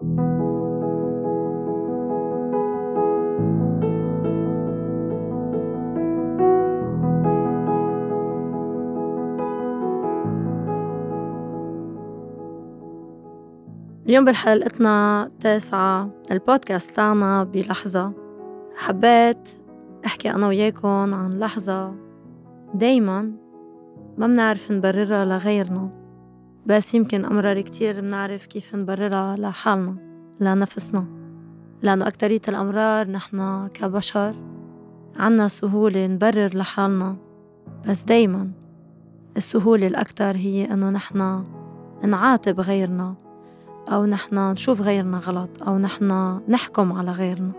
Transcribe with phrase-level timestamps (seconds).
[0.00, 0.14] اليوم
[14.24, 18.12] بحلقتنا التاسعة البودكاست تاعنا بلحظة.
[18.76, 19.48] حبيت
[20.06, 21.94] أحكي أنا وياكم عن لحظة
[22.74, 23.32] دايما
[24.18, 26.03] ما منعرف نبررها لغيرنا.
[26.66, 29.96] بس يمكن أمرار كتير منعرف كيف نبررها لحالنا
[30.40, 31.06] لنفسنا.
[31.82, 34.34] لأنه أكترية الأمرار نحن كبشر
[35.16, 37.16] عنا سهولة نبرر لحالنا.
[37.88, 38.50] بس دايما
[39.36, 41.44] السهولة الأكتر هي إنه نحن
[42.04, 43.14] نعاتب غيرنا
[43.88, 47.52] أو نحن نشوف غيرنا غلط أو نحن نحكم على غيرنا.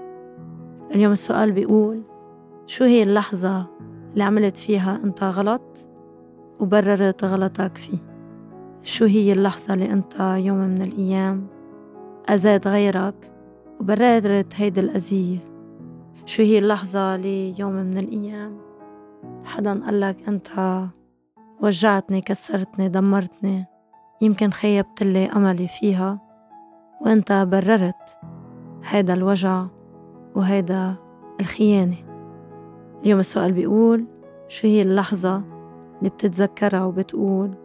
[0.95, 2.01] اليوم السؤال بيقول
[2.67, 3.65] شو هي اللحظة
[4.13, 5.87] اللي عملت فيها أنت غلط
[6.59, 8.14] وبررت غلطك فيه؟
[8.85, 11.47] شو هي اللحظة اللي أنت يوم من الأيام
[12.29, 13.31] أذيت غيرك
[13.79, 15.37] وبررت هيدي الأذية؟
[16.25, 18.57] شو هي اللحظة اللي يوم من الأيام
[19.43, 20.83] حدا قالك أنت
[21.61, 23.65] وجعتني كسرتني دمرتني
[24.21, 26.19] يمكن خيبت لي أملي فيها؟
[27.01, 28.17] وأنت بررت
[28.83, 29.65] هيدا الوجع
[30.35, 30.95] وهيدا
[31.39, 31.97] الخيانة.
[33.03, 34.05] اليوم السؤال بيقول
[34.47, 35.35] شو هي اللحظة
[35.99, 37.64] اللي بتتذكرها وبتقول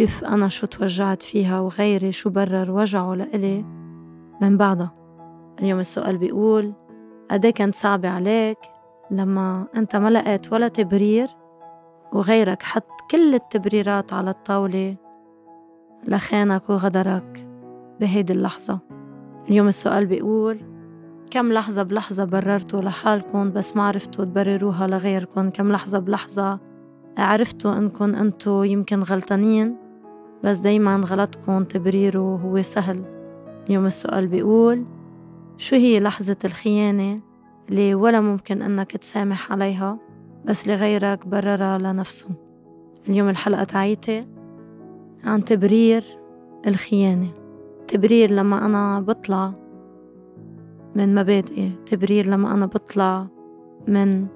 [0.00, 3.64] إف أنا شو توجعت فيها وغيري شو برر وجعه لإلي
[4.40, 4.94] من بعدها
[5.60, 6.72] اليوم السؤال بيقول
[7.30, 8.58] قديه كانت صعبة عليك
[9.10, 11.28] لما أنت ما لقيت ولا تبرير؟
[12.12, 14.96] وغيرك حط كل التبريرات على الطاولة
[16.08, 17.48] لخانك وغدرك
[18.00, 18.78] بهيدي اللحظة.
[19.48, 20.60] اليوم السؤال بيقول
[21.30, 26.60] كم لحظة بلحظة بررتوا لحالكن بس ما عرفتوا تبرروها لغيركن كم لحظة بلحظة
[27.18, 29.87] عرفتوا انكن انتو يمكن غلطانين؟
[30.44, 33.04] بس دايما غلطكن تبريره هو سهل.
[33.66, 34.84] اليوم السؤال بيقول
[35.56, 37.20] شو هي لحظة الخيانة
[37.68, 39.98] اللي ولا ممكن أنك تسامح عليها
[40.44, 42.28] بس لغيرك بررها لنفسه؟
[43.08, 44.26] اليوم الحلقة تعيتي
[45.24, 46.04] عن تبرير
[46.66, 47.28] الخيانة.
[47.88, 49.52] تبرير لما أنا بطلع
[50.94, 51.72] من مبادئي.
[51.86, 53.26] تبرير لما أنا بطلع
[53.88, 54.26] من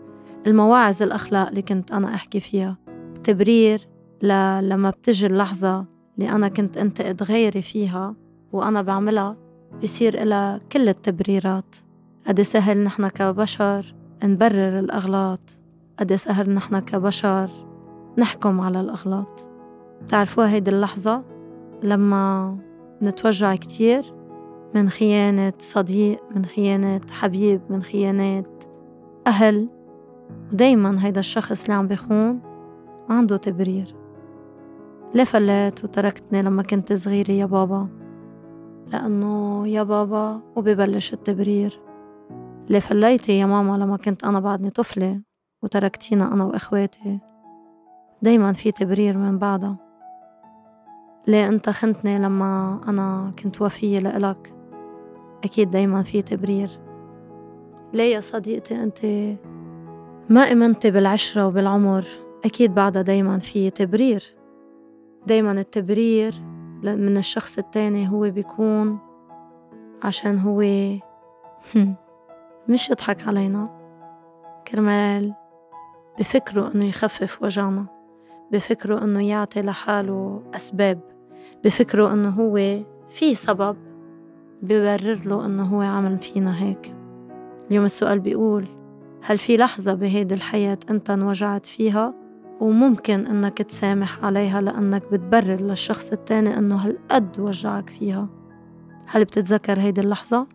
[0.46, 2.78] المواعظ الأخلاق اللي كنت أنا أحكي فيها.
[3.22, 3.88] تبرير
[4.22, 4.28] ل...
[4.68, 5.91] لما بتجي اللحظة
[6.22, 8.15] اللي أنا كنت أنتقد غيري فيها
[8.53, 9.37] وأنا بعملها
[9.83, 11.77] بصير إلها كل التبريرات.
[12.27, 13.94] قد سهل نحن كبشر
[14.25, 15.41] نبرر الأغلاط.
[15.99, 17.50] قد سهل نحن كبشر
[18.19, 19.49] نحكم على الأغلاط.
[20.03, 21.22] بتعرفوها هيدي اللحظة؟
[21.83, 22.56] لما
[23.03, 24.15] نتوجع كتير
[24.75, 28.44] من خيانة صديق من خيانة حبيب من خيانة
[29.27, 29.69] أهل.
[30.53, 32.41] ودايما هيدا الشخص اللي عم بيخون
[33.09, 34.01] عنده تبرير.
[35.14, 37.88] ليه فليت وتركتني لما كنت صغيرة يا بابا.
[38.86, 41.80] لأنه يا بابا وببلش التبرير.
[42.70, 45.20] ليه فليتي يا ماما لما كنت أنا بعدني طفلة
[45.62, 47.18] وتركتينا أنا وإخواتي.
[48.22, 49.76] دايما في تبرير من بعدها.
[51.26, 54.54] ليه أنت خنتني لما أنا كنت وفية لإلك.
[55.44, 56.70] أكيد دايما في تبرير.
[57.92, 58.98] ليه يا صديقتي أنت
[60.30, 62.04] ما إمنتي بالعشرة وبالعمر.
[62.44, 64.41] أكيد بعدها دايما في تبرير.
[65.27, 66.34] دايما التبرير
[66.83, 68.99] من الشخص التاني هو بيكون
[70.03, 70.60] عشان هو
[72.69, 73.83] مش يضحك علينا.
[74.69, 75.34] كرمال
[76.19, 77.87] بفكروا إنه يخفف وجعنا
[78.53, 81.00] بفكروا إنه يعطي لحاله أسباب
[81.65, 83.77] بفكروا إنه هو في سبب
[84.62, 86.94] ببرر له إنه هو عمل فينا هيك.
[87.71, 88.66] اليوم السؤال بيقول
[89.22, 92.22] هل في لحظة بهيدي الحياة أنت انوجعت فيها؟
[92.62, 98.28] وممكن إنك تسامح عليها لأنك بتبرر للشخص التاني إنه هالقد وجعك فيها.
[99.06, 100.46] هل بتتذكر هيدي اللحظة؟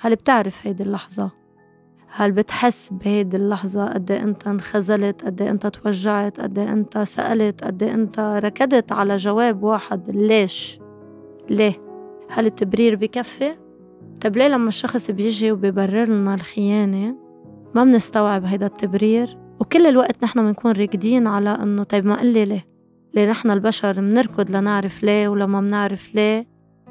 [0.00, 1.30] هل بتعرف هيدي اللحظة؟
[2.08, 6.98] هل بتحس بهيدي اللحظة؟ قد إيه أنت انخزلت قد إيه أنت توجعت؟ قد إيه أنت
[6.98, 10.80] سألت؟ قد أنت ركضت على جواب واحد؟ ليش؟
[11.50, 11.72] ليه؟
[12.30, 13.56] هل التبرير بكفي؟
[14.20, 17.16] طب ليه لما الشخص بيجي وبيبرر لنا الخيانة
[17.74, 22.66] ما بنستوعب هيدا التبرير؟ وكل الوقت نحن بنكون راكدين على إنه طيب ما قلي ليه؟
[23.14, 26.46] ليه نحن البشر بنركض لنعرف ليه ولما بنعرف ليه؟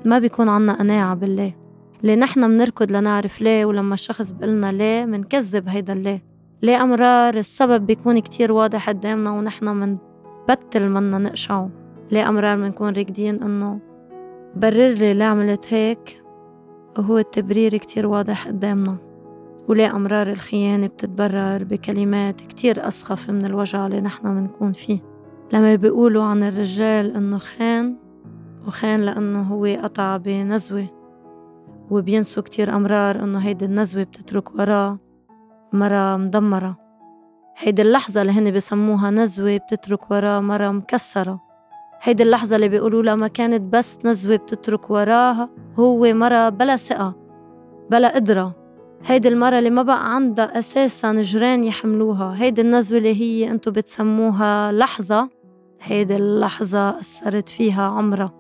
[0.06, 1.58] ما بيكون عنا قناعة بالليه.
[2.04, 6.24] ليه نحن بنركض لنعرف ليه ولما الشخص بقلنا ليه منكذب هيدا الليه؟
[6.62, 11.70] ليه أمرار السبب بيكون كتير واضح قدامنا ونحن منبتل منا نقشعه؟
[12.12, 13.80] ليه أمرار منكون راكدين إنه
[14.56, 16.24] برر لي ليه عملت هيك؟
[16.98, 19.07] وهو التبرير كتير واضح قدامنا.
[19.68, 25.00] وليه أمرار الخيانة بتتبرر بكلمات كتير أسخف من الوجع اللي نحن منكون فيه.
[25.54, 27.96] لما بيقولوا عن الرجال إنه خان
[28.68, 30.86] وخان لأنه هو قطع بنزوة
[31.92, 35.00] وبينسوا كتير أمرار إنه هيدي النزوة بتترك وراه
[35.74, 36.78] مرة مدمرة.
[37.58, 41.42] هيدي اللحظة اللي هن بسموها نزوة بتترك وراه مرة مكسرة.
[42.02, 45.50] هيدي اللحظة اللي بيقولوا لها ما كانت بس نزوة بتترك وراها
[45.80, 47.16] هو مرة بلا ثقة
[47.92, 48.67] بلا قدرة.
[49.06, 52.36] هيدي المرة اللي ما بقى عندها أساسا جيران يحملوها.
[52.38, 55.30] هيدي النزوة اللي هي أنتو بتسموها لحظة.
[55.82, 58.34] هيدي اللحظة أثرت فيها عمرها.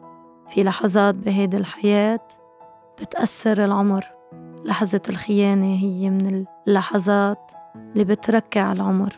[0.49, 2.19] في لحظات بهيدي الحياة
[3.01, 4.05] بتأثر العمر.
[4.65, 9.13] لحظة الخيانة هي من اللحظات اللي بتركع العمر.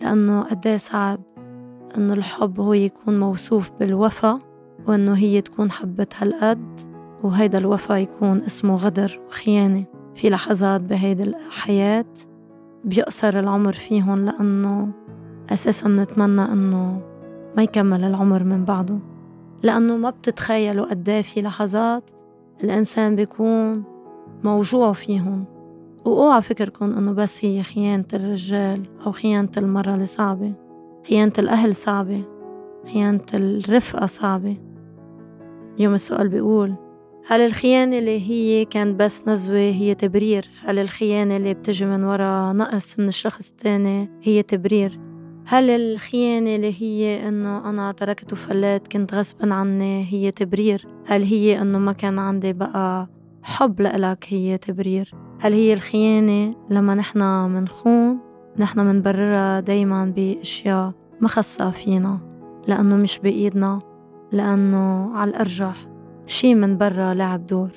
[0.00, 1.20] لأنه قديه صعب
[1.96, 4.38] إنه الحب هو يكون موصوف بالوفا
[4.88, 6.80] وإنه هي تكون حبت هالقد
[7.22, 9.84] وهيدا الوفا يكون اسمه غدر وخيانة.
[10.16, 12.04] في لحظات بهيدي الحياة
[12.84, 14.88] بيقصر العمر فيهم لأنه
[15.52, 17.02] أساسا نتمنى إنه
[17.56, 18.98] ما يكمل العمر من بعده.
[19.62, 22.10] لأنه ما بتتخيلوا قديه في لحظات
[22.64, 23.84] الإنسان بيكون
[24.44, 25.44] موجوع فيهم
[26.04, 30.52] وأوعى فكركم إنه بس هي خيانة الرجال أو خيانة المرة اللي صعبة.
[31.08, 32.22] خيانة الأهل صعبة.
[32.92, 34.56] خيانة الرفقة صعبة.
[35.76, 36.74] اليوم السؤال بيقول
[37.28, 42.52] هل الخيانة اللي هي كان بس نزوة هي تبرير؟ هل الخيانة اللي بتجي من وراء
[42.52, 44.98] نقص من الشخص التاني هي تبرير؟
[45.46, 51.62] هل الخيانة اللي هي إنه أنا تركت وفلت كنت غصبا عني هي تبرير؟ هل هي
[51.62, 53.08] إنه ما كان عندي بقى
[53.42, 58.18] حب لإلك هي تبرير؟ هل هي الخيانة لما نحنا منخون
[58.58, 62.18] نحنا منبررها دايما بأشياء مخصة فينا
[62.68, 63.78] لأنه مش بإيدنا
[64.32, 65.95] لأنه على الأرجح
[66.26, 67.70] شي من برا لعب دور.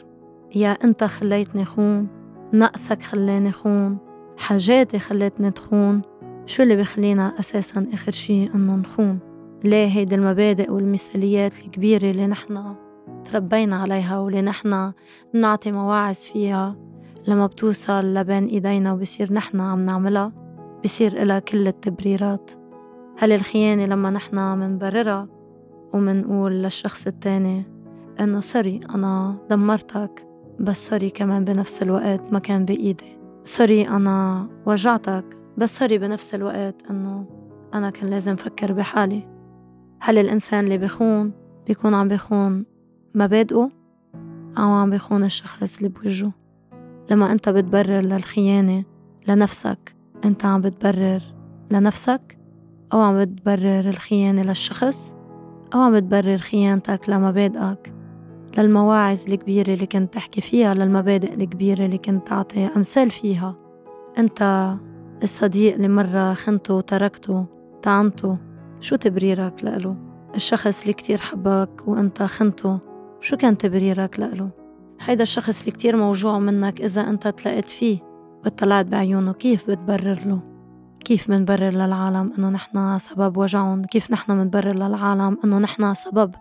[0.56, 2.08] يا أنت خليتني خون
[2.54, 3.98] نقصك خلاني خون.
[4.38, 6.02] حاجاتي خلتني تخون.
[6.46, 9.20] شو اللي بخلينا أساسا آخر شي إنه نخون؟
[9.64, 12.76] ليه هيدي المبادئ والمثاليات الكبيرة اللي نحنا
[13.32, 14.94] تربينا عليها واللي نحنا
[15.34, 16.76] بنعطي مواعظ فيها؟
[17.28, 20.32] لما بتوصل لبين إيدينا وبصير نحنا عم نعملها
[20.84, 22.52] بصير إلها كل التبريرات.
[23.18, 25.28] هل الخيانة لما نحنا منبررها
[25.94, 27.79] ومنقول للشخص التاني
[28.20, 30.28] إنه سوري أنا دمرتك
[30.60, 33.20] بس sorry كمان بنفس الوقت ما كان بإيدي.
[33.46, 35.26] sorry أنا وجعتك
[35.58, 37.26] بس sorry بنفس الوقت إنه
[37.74, 39.28] أنا كان لازم فكر بحالي.
[40.02, 41.32] هل الإنسان اللي بيخون
[41.68, 42.66] بيكون عم بيخون
[43.16, 43.70] مبادئه؟
[44.58, 46.32] أو عم بيخون الشخص اللي بوجهه؟
[47.12, 48.84] لما أنت بتبرر للخيانة
[49.28, 49.96] لنفسك
[50.26, 51.22] أنت عم بتبرر
[51.72, 52.38] لنفسك؟
[52.94, 55.16] أو عم بتبرر الخيانة للشخص؟
[55.74, 57.99] أو عم بتبرر خيانتك لمبادئك؟
[58.58, 63.56] للمواعظ الكبيرة اللي كنت تحكي فيها للمبادئ الكبيرة اللي كنت تعطي أمثال فيها.
[64.18, 64.74] أنت
[65.24, 67.46] الصديق اللي مرة خنته وتركته
[67.84, 68.38] طعنته
[68.80, 69.96] شو تبريرك لإله؟
[70.36, 72.80] الشخص اللي كتير حبك وأنت خنته
[73.22, 74.50] شو كان تبريرك لإله؟
[75.02, 78.00] هيدا الشخص اللي كتير موجوع منك إذا أنت تلاقيت فيه
[78.46, 80.40] وطلعت بعيونه كيف بتبرر له؟
[81.06, 86.36] كيف منبرر للعالم إنه نحنا سبب وجعهم؟ كيف نحنا منبرر للعالم إنه نحنا سبب؟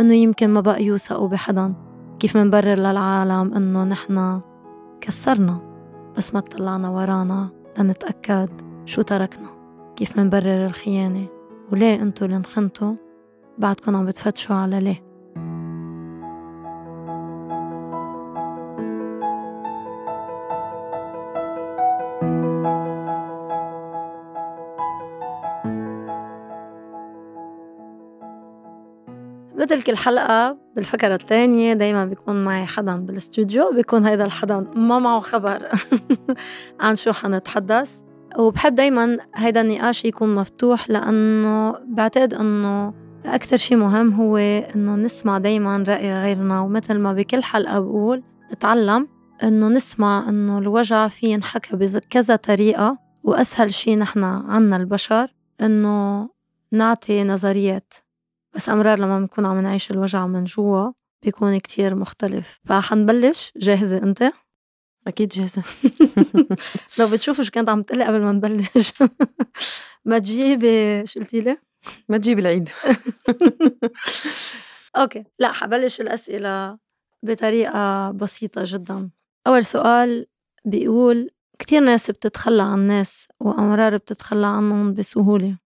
[0.00, 1.74] إنه يمكن ما بقى يوثقوا بحدا.
[2.18, 4.40] كيف منبرر للعالم إنه نحنا
[5.00, 5.58] كسرنا
[6.16, 7.48] بس ما طلعنا ورانا
[7.78, 8.50] لنتأكد
[8.86, 9.48] شو تركنا.
[9.96, 11.26] كيف منبرر الخيانة؟
[11.72, 12.94] وليه انتو اللي انخنتوا؟
[13.58, 15.13] بعدكن عم بتفتشوا على ليه؟
[29.64, 35.20] مثل كل حلقة بالفكرة الثانية دايما بيكون معي حدا بالاستوديو بيكون هيدا الحدا ما معه
[35.20, 35.68] خبر
[36.80, 38.00] عن شو حنتحدث.
[38.38, 42.94] وبحب دايما هيدا النقاش يكون مفتوح لأنه بعتقد أنه
[43.24, 46.60] أكثر شي مهم هو أنه نسمع دايما رأي غيرنا.
[46.60, 49.08] ومثل ما بكل حلقة بقول نتعلم
[49.42, 52.98] أنه نسمع أنه الوجع في ينحكى بكذا طريقة.
[53.22, 56.28] وأسهل شي نحن عنا البشر أنه
[56.72, 57.94] نعطي نظريات
[58.54, 60.92] بس أمرار لما بنكون عم نعيش الوجع من جوا
[61.22, 62.60] بيكون كتير مختلف.
[62.64, 64.30] فحنبلش جاهزة أنت؟
[65.06, 65.62] أكيد جاهزة.
[66.98, 68.92] لو بتشوفوا شو كنت عم تقلي قبل ما نبلش.
[70.04, 71.58] ما تجيبي شو قلتي لي؟
[72.08, 72.68] ما تجيب العيد.
[74.96, 75.24] أوكي.
[75.38, 76.78] لا حبلش الأسئلة
[77.22, 79.10] بطريقة بسيطة جدا.
[79.46, 80.26] أول سؤال
[80.64, 85.58] بيقول كتير ناس بتتخلى عن ناس وأمرار بتتخلى عنهم بسهولة.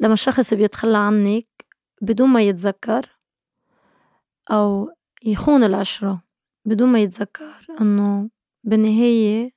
[0.00, 1.46] لما الشخص بيتخلى عنك
[2.00, 3.18] بدون ما يتذكر
[4.50, 4.90] أو
[5.24, 6.22] يخون العشرة
[6.64, 8.30] بدون ما يتذكر إنه
[8.64, 9.50] بالنهاية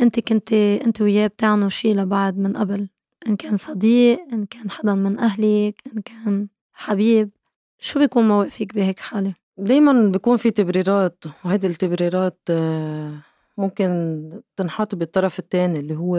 [0.00, 2.88] أنت كنت أنت وياه بتعنوا شي لبعض من قبل
[3.26, 7.30] إن كان صديق إن كان حدا من أهلك إن كان حبيب
[7.78, 13.14] شو بيكون موقفك بهيك حالة؟ دايما بيكون في تبريرات وهيدي التبريرات آه،
[13.58, 16.16] ممكن تنحط بالطرف التاني اللي هو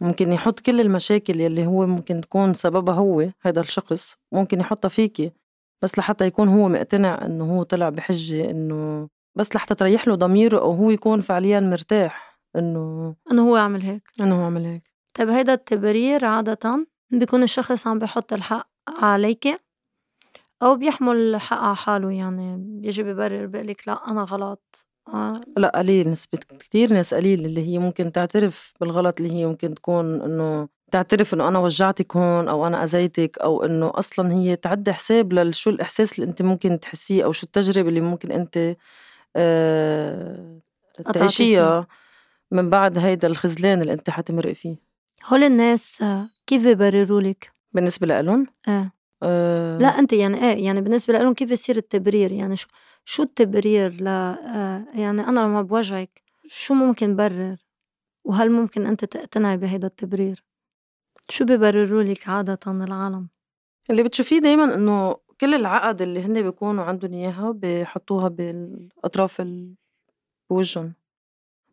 [0.00, 5.32] ممكن يحط كل المشاكل يلي هو ممكن تكون سببها هو هذا الشخص ممكن يحطها فيكي
[5.82, 10.58] بس لحتى يكون هو مقتنع إنه هو طلع بحجة إنه بس لحتى تريح له ضميره
[10.58, 14.02] أو هو يكون فعليا مرتاح إنه إنه هو عمل هيك.
[14.20, 14.82] إنه هو عمل هيك.
[15.14, 19.60] طيب هيدا التبرير عادة بيكون الشخص عم بحط الحق عليك
[20.62, 24.86] أو بيحمل الحق على حاله يعني بيجي ببرر بيقلك لا أنا غلط.
[25.14, 25.32] آه.
[25.56, 30.22] لأ قليل نسبة كتير ناس قليل اللي هي ممكن تعترف بالغلط اللي هي ممكن تكون
[30.22, 35.32] إنه تعترف إنه أنا وجعتك هون أو أنا أذيتك أو إنه أصلا هي تعدي حساب
[35.32, 38.76] لشو الإحساس اللي أنت ممكن تحسيه أو شو التجربة اللي ممكن أنت
[39.36, 40.58] آه
[41.14, 41.86] تعيشيها
[42.50, 44.76] من بعد هيدا الخذلان اللي أنت حتمرق فيه
[45.26, 46.04] هول الناس
[46.46, 49.78] كيف بيبرروا لك؟ بالنسبة لإلهم؟ إيه أه.
[49.78, 52.68] لا أنت يعني إيه يعني بالنسبة لهم كيف يصير التبرير؟ يعني شو
[53.04, 57.56] شو التبرير ل آه يعني أنا لما بوجعك شو ممكن برر؟
[58.24, 60.44] وهل ممكن أنت تقتنعي بهيدا التبرير؟
[61.28, 63.28] شو ببرروا لك عادة العالم؟
[63.90, 69.42] اللي بتشوفيه دايما إنه كل العقد اللي هن بيكونوا عندهم إياها بحطوها بالأطراف
[70.50, 70.92] بوجهن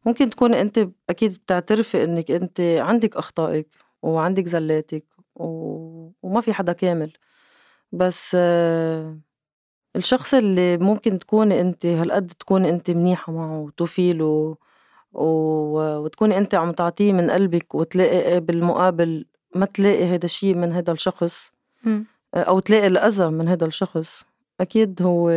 [0.05, 3.67] ممكن تكون أنت أكيد بتعترفي إنك أنت عندك أخطائك
[4.01, 5.45] وعندك زلاتك و...
[6.21, 7.13] وما في حدا كامل.
[7.91, 8.37] بس
[9.95, 14.57] الشخص اللي ممكن تكوني أنتِ هالقد تكوني أنتِ منيحة معه وتوفي له
[15.13, 15.23] و...
[15.97, 19.25] وتكوني أنتِ عم تعطيه من قلبِك وتلاقي بالمقابل
[19.55, 21.51] ما تلاقي هيدا الشي من هيدا الشخص
[21.85, 22.05] إمم.
[22.35, 24.25] أو تلاقي الأذى من هيدا الشخص
[24.61, 25.29] أكيد هو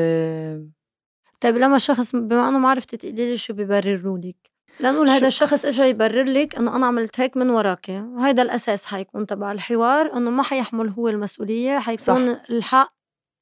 [1.41, 4.50] طيب لما الشخص بما إنه ما عرفتِ تقولي لي شو بيبرروا لِك
[4.81, 7.91] لنقول هذا الشخص اجى يبرر لك إنه أنا عملت هيك من وراك.
[7.91, 12.43] هيدا الأساس حيكون تبع الحوار إنه ما حيحمل هو المسؤولية حيكون صح.
[12.51, 12.93] الحق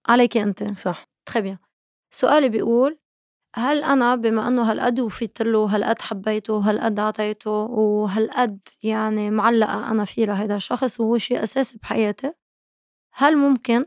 [0.08, 0.78] عليك أنت.
[0.78, 1.04] صح.
[1.26, 1.58] تخبي
[2.14, 2.98] سؤالي بيقول
[3.56, 10.04] هل أنا بما إنه هالقد وفيت له هالقد حبيته هالقد عطيته وهالقد يعني معلقة أنا
[10.04, 12.32] فيه لهيدا الشخص وهو شيء أساسي بحياتي
[13.14, 13.84] هل ممكن؟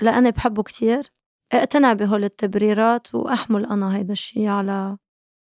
[0.00, 1.12] لأني بحبه كتير.
[1.52, 4.98] اقتنع بهول التبريرات وأحمل أنا هيدا الشيء على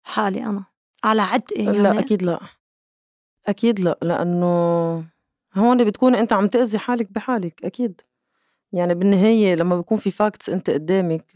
[0.07, 0.70] حالي أنا.
[1.04, 2.40] على عتقي يعني؟ لا أكيد لأ.
[3.47, 5.04] أكيد لأ لأنه
[5.54, 8.00] هون بتكون أنت عم تأذي حالك بحالك أكيد.
[8.73, 11.33] يعني بالنهاية لما بيكون في فاكتس أنت قدامك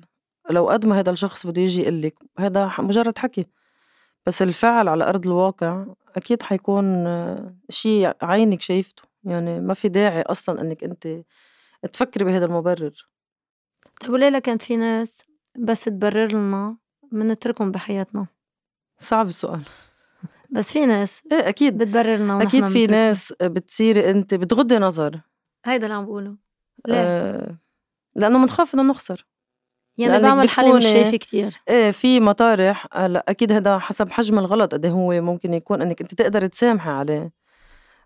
[0.50, 3.47] لو قد ما هذا الشخص بده يجي يقول لك هذا مجرد حكي.
[4.26, 7.06] بس الفعل على أرض الواقع أكيد حيكون
[7.71, 9.02] شيء عينك شايفته.
[9.25, 11.09] يعني ما في داعي أصلا إنك أنت
[11.92, 13.09] تفكري بهذا المبرر.
[14.00, 15.23] طيب وليه كانت في ناس
[15.59, 16.76] بس تبرر لنا
[17.12, 18.26] منتركهم بحياتنا.
[18.99, 19.63] صعب السؤال.
[20.51, 21.79] بس في ناس إيه أكيد.
[21.79, 25.21] بتبرر لنا أكيد في ناس بتصيري أنت بتغضي نظر
[25.65, 26.37] هيدا اللي عم بقوله.
[26.87, 27.59] ليه؟ آه
[28.17, 29.27] لأنه بنخاف إنه نخسر.
[29.99, 31.61] يعني بعمل حالي مش شايفة كتير.
[31.69, 32.87] إيه في مطارح.
[32.93, 36.91] هلا أكيد هذا حسب حجم الغلط قد إيه هو ممكن يكون إنك أنت تقدر تسامحي
[36.91, 37.33] عليه.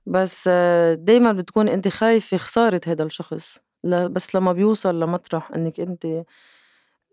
[0.06, 3.58] بس آه، دايما بتكون أنت خايفة خسارة هذا الشخص.
[3.84, 6.24] بس لما بيوصل لمطرح إنك أنت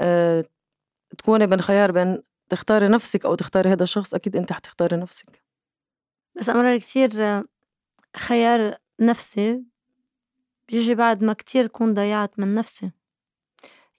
[0.02, 0.46] أه
[1.18, 5.44] تكوني بين خيار بين تختاري نفسك أو تختاري هذا الشخص أكيد أنت حتختاري نفسك.
[6.36, 7.44] بس أمرار كتير
[8.18, 9.64] خيار نفسي
[10.68, 12.92] بيجي بعد ما كتير كون ضيعت من نفسي.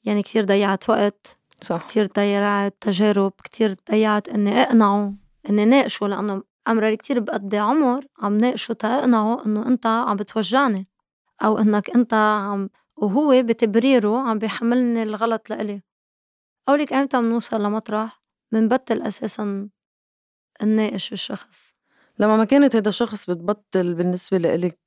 [0.04, 1.86] يعني كتير ضيعت وقت صح.
[1.86, 5.14] كتير ضيعت تجارب كتير ضيعت إني أقنعه
[5.50, 10.86] إني ناقشه لأنه أمرار كتير بقضي عمر عم ناقشه تقنعه إنه أنت عم بتوجعني
[11.44, 15.82] أو إنك أنت عم وهو بتبريره عم بيحملني الغلط لإلي.
[16.68, 19.68] أقولك إمتى بنوصل لمطرح بنبطل أساسًا
[20.62, 21.72] نناقش الشخص.
[22.18, 24.78] لمّا ما كانت هيدا الشخص بتبطّل بالنسبة لإلِك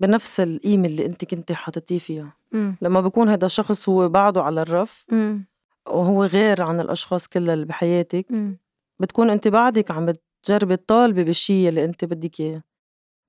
[0.00, 2.76] بنفس القيمة اللي أنتِ كنتِ حاطّتيه فيها، إمم.
[2.82, 5.46] لمّا بيكون هيدا الشخص هو بعده على الرّف إمم.
[5.88, 8.58] وهو غير عن الأشخاص كلّا اللي بحياتِك، إمم.
[9.00, 12.62] بتكون أنتِ بعدِك عم بتجربي تطالبي بالشي اللي أنتِ بدِّك إياه،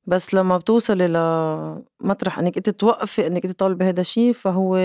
[0.05, 4.77] بس لمّا بتوصلي لمطرح إنِّك أنتِ توقّفي إنِّك تطالبي هيدا الشي فهو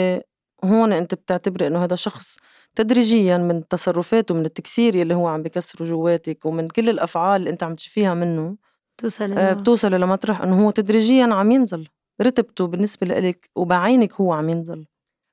[0.65, 2.39] هون أنتِ بتعتبري إنه هيدا شخص
[2.77, 7.63] تدريجيًا من تصرفاته من التكسير يلّي هو عم بكسره جوّاتِك ومن كل الأفعال اللي أنتِ
[7.63, 8.57] عم تشوفيها منّه
[8.99, 11.89] توصلي آآ بتوصلي لمطرح إنه هو تدريجيًا عم ينزل،
[12.23, 14.87] رتبته بالنسبة لإلِك وبعينِك هو عم ينزل.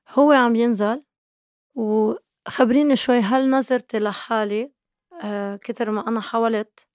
[0.08, 1.02] هو عم ينزل
[1.76, 4.72] وخبريني شوي هل نظرتي لحالي
[5.22, 6.88] آآ كتر ما أنا حاولت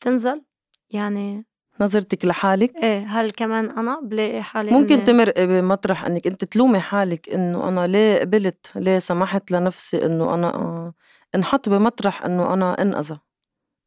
[0.00, 0.42] بتنزل؟
[0.90, 1.46] يعني
[1.80, 7.28] نظرتِك لحالِك؟ إيه، هل كمان أنا بلاقي حالي ممكن تمرقي بمطرح إنِّك أنتِ تلومي حالِك
[7.28, 10.92] إنه أنا ليه قبلت، ليه سمحت لنفسي إنه أنا
[11.34, 13.18] انحط بمطرح إنه أنا أنأذى،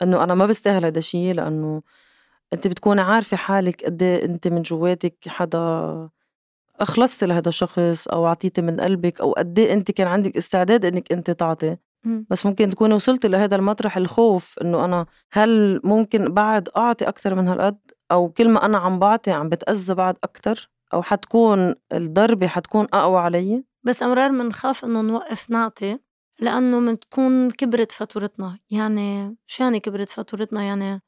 [0.01, 1.81] إنه أنا ما بستاهل هيدا الشي لإنه
[2.53, 6.10] أنتِ بتكوني عارفة حالِك قد إيه أنتِ من جوّاتِك حدا
[6.79, 11.12] أخلصتي لهذا الشخص أو عطيتي من قلبك أو قد إيه أنت كان عندك استعداد إنك
[11.12, 11.77] أنت تعطي.
[12.29, 17.48] بس ممكن تكوني وصلتي لهذا المطرح الخوف إنه أنا هل ممكن بعد أعطي أكتر من
[17.48, 17.79] هالقد؟
[18.12, 23.20] أو كل ما أنا عم بعطي عم بتأذى بعد أكتر؟ أو حتكون الضربة حتكون أقوى
[23.20, 26.00] علي؟ بس أمرار منخاف إنه نوقف نعطي
[26.39, 31.01] لأنه من تكون كبرت فاتورتنا يعني شو يعني كبرت فاتورتنا يعني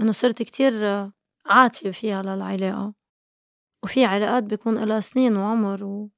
[0.00, 0.72] إنه صرت كتير
[1.46, 2.94] عاتية فيها للعلاقة.
[3.82, 6.08] وفي علاقات بيكون إلها سنين وعمر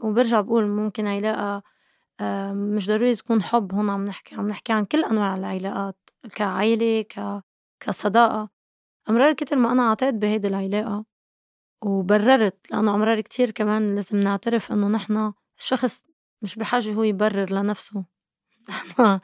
[0.00, 1.62] وبرجع بقول ممكن علاقة
[2.52, 3.74] مش ضروري تكون حب.
[3.74, 7.42] هون عم نحكي عم نحكي عن كل أنواع العلاقات كعيلة ك...
[7.80, 8.50] كصداقة.
[9.08, 11.04] أمرار كتر ما أنا عطيت بهيدي العلاقة
[11.84, 16.02] وبررت لأنه أمرار كتير كمان لازم نعترف إنه نحن الشخص
[16.42, 18.04] مش بحاجة هو يبرر لنفسه.
[18.70, 19.20] نحن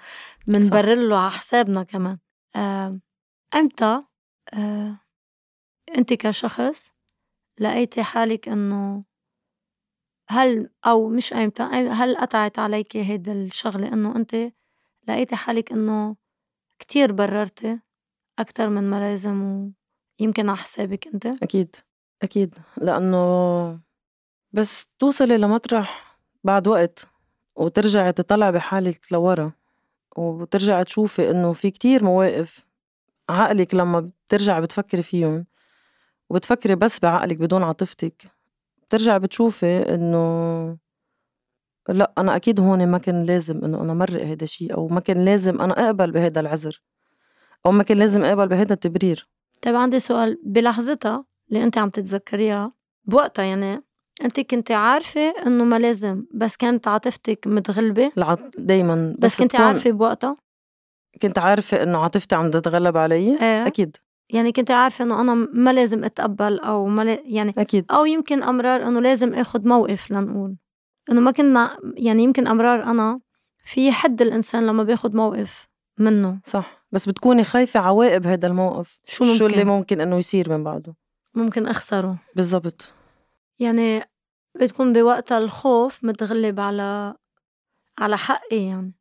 [0.48, 2.18] منبرر له على حسابنا كمان.
[2.56, 3.00] آه،
[3.54, 4.02] إمتى؟
[4.54, 4.98] آه،
[5.96, 6.90] أنت كشخص
[7.60, 9.04] لقيتي حالك إنه
[10.28, 14.52] هل أو مش ايمتى هل قطعت عليك هيدا الشغلة إنه أنت
[15.08, 16.16] لقيتي حالك إنه
[16.78, 17.80] كتير بررتي
[18.38, 19.70] أكتر من ما لازم
[20.20, 21.76] ويمكن على حسابك أنت؟ أكيد
[22.22, 23.80] أكيد لأنه
[24.52, 27.08] بس توصلي لمطرح بعد وقت
[27.56, 29.52] وترجعي تطلعي بحالك لورا
[30.16, 32.66] وترجعي تشوفي إنه في كتير مواقف
[33.28, 35.46] عقلك لما بترجع بتفكري فيهم
[36.30, 38.35] وبتفكري بس بعقلك بدون عاطفتك.
[38.88, 40.76] بترجع بتشوفي إنه
[41.88, 45.24] لأ أنا أكيد هون ما كان لازم إنه أنا مرق هيدا الشي أو ما كان
[45.24, 46.82] لازم أنا أقبل بهيدا العذر
[47.66, 49.28] أو ما كان لازم أقبل بهيدا التبرير.
[49.62, 50.38] طيب عندي سؤال.
[50.44, 52.72] بلحظتها اللي أنت عم تتذكريها
[53.04, 53.82] بوقتها يعني
[54.24, 58.40] أنت كنت عارفة إنه ما لازم بس كانت عاطفتك متغلبة؟ العط...
[58.58, 60.36] دايما بس, بس كنت عارفة بوقتها؟
[61.22, 63.66] كنت عارفة إنه عاطفتي عم تتغلب علي؟ إيه.
[63.66, 63.96] أكيد.
[64.30, 67.84] يعني كنت عارفة إنه أنا ما لازم أتقبل أو ما لا يعني أكيد.
[67.90, 70.56] أو يمكن أمرار إنه لازم آخد موقف لنقول.
[71.10, 73.20] إنه ما كنا يعني يمكن أمرار أنا
[73.64, 75.68] في حد الإنسان لما بياخد موقف
[75.98, 76.40] منه.
[76.44, 76.86] صح.
[76.92, 79.00] بس بتكوني خايفة عواقب هذا الموقف.
[79.04, 80.94] شو شو ممكن؟ اللي ممكن؟ إنه يصير من بعده؟
[81.34, 82.18] ممكن أخسره.
[82.36, 82.92] بالضبط.
[83.58, 84.02] يعني
[84.60, 87.14] بتكون بوقتها الخوف متغلب على
[87.98, 88.92] على حقي يعني.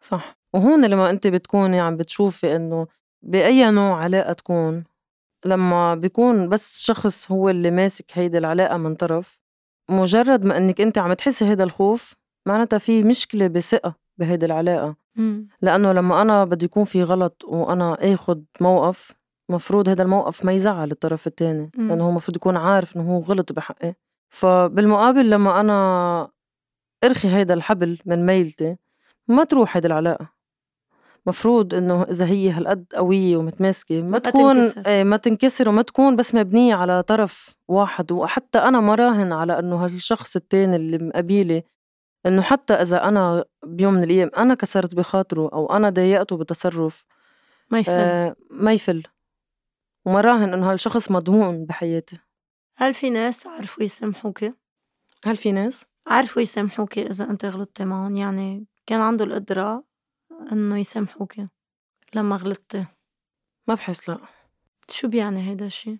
[0.00, 0.38] صح.
[0.52, 2.86] وهون لما أنت بتكوني عم بتشوفي إنه
[3.22, 4.84] بأي نوع علاقة تكون
[5.44, 9.40] لما بيكون بس شخص هو اللي ماسك هيدي العلاقة من طرف
[9.90, 12.14] مجرد ما إنك أنت عم تحسي هيدا الخوف
[12.46, 15.48] معناتها في مشكلة بثقة بهيدي العلاقة مم.
[15.62, 19.12] لأنه لما أنا بده يكون في غلط وأنا آخد موقف
[19.48, 21.88] مفروض هذا الموقف ما يزعل الطرف الثاني مم.
[21.88, 23.94] لأنه هو مفروض يكون عارف إنه هو غلط بحقي
[24.28, 26.28] فبالمقابل لما أنا
[27.04, 28.76] أرخي هيدا الحبل من ميلتي
[29.28, 30.37] ما تروح هيدي العلاقة
[31.26, 34.82] مفروض إنه إذا هي هالقد قوية ومتماسكة ما تكون تنكسر.
[34.86, 38.12] إيه ما تنكسر وما تكون بس مبنية على طرف واحد.
[38.12, 41.64] وحتى أنا ما راهن على إنه هالشخص التاني اللي مقابيلي
[42.26, 47.04] إنه حتى إذا أنا بيوم من الأيام أنا كسرت بخاطره أو أنا ضايقته بتصرف
[47.70, 49.02] ما يفهم آه ما يفل.
[50.06, 52.18] وما راهن إنه هالشخص مضمون بحياتي.
[52.76, 54.44] هل في ناس عرفوا يسامحوك
[55.24, 59.84] هل في ناس؟ عرفوا يسامحوك إذا أنت غلطتي معهم؟ يعني كان عنده القدرة
[60.52, 61.34] إنه يسامحوك
[62.14, 62.86] لما غلطتي
[63.68, 64.18] ما بحس لا.
[64.90, 65.98] شو بيعني هيدا الشي؟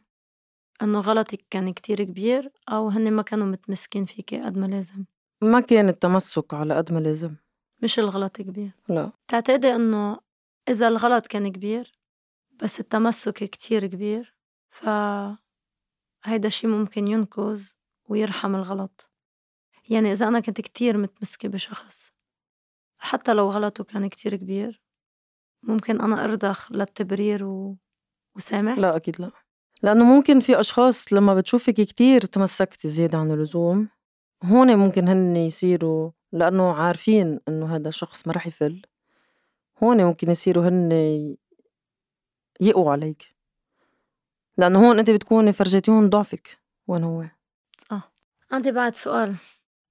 [0.82, 5.04] إنه غلطك كان كتير كبير أو هن ما كانوا متمسكين فيكي قد ما لازم؟
[5.42, 7.34] ما كان التمسك على قد ما لازم.
[7.82, 8.70] مش الغلط كبير.
[8.88, 9.12] لا.
[9.28, 10.18] تعتقدي إنه
[10.68, 11.92] إذا الغلط كان كبير
[12.62, 14.34] بس التمسك كتير كبير
[14.68, 14.88] ف
[16.24, 17.72] هيدا الشي ممكن ينقذ
[18.08, 19.10] ويرحم الغلط.
[19.88, 22.12] يعني إذا أنا كنت كتير متمسكة بشخص
[22.98, 24.82] حتى لو غلطه كان كتير كبير
[25.62, 27.76] ممكن أنا أرضخ للتبرير و...
[28.36, 29.30] وسامح؟ لا أكيد لا.
[29.82, 33.88] لأنه ممكن في أشخاص لما بتشوفك كتير تمسكتي زيادة عن اللزوم
[34.44, 38.82] هون ممكن هن يصيروا لأنه عارفين إنه هذا الشخص ما رح يفل.
[39.82, 40.92] هون ممكن يصيروا هن
[42.60, 43.34] يقوا عليك.
[44.56, 46.58] لأنه هون أنت بتكوني فرجيتيهم ضعفك.
[46.86, 47.24] وين هو؟
[48.52, 49.34] عندي بعد سؤال.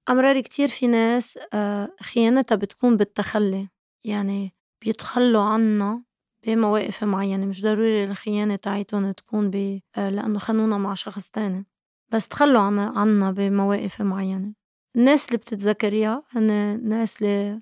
[0.08, 3.68] أمرار كتير في ناس آه، خيانتها بتكون بالتخلي
[4.04, 6.02] يعني بيتخلوا عنا
[6.46, 11.66] بمواقف معينة مش ضروري الخيانة تاعيتهم تكون ب آه، لأنه خانونا مع شخص تاني
[12.12, 14.52] بس تخلوا عنا, عنا بمواقف معينة
[14.96, 17.60] الناس اللي بتتذكريها هن الناس اللي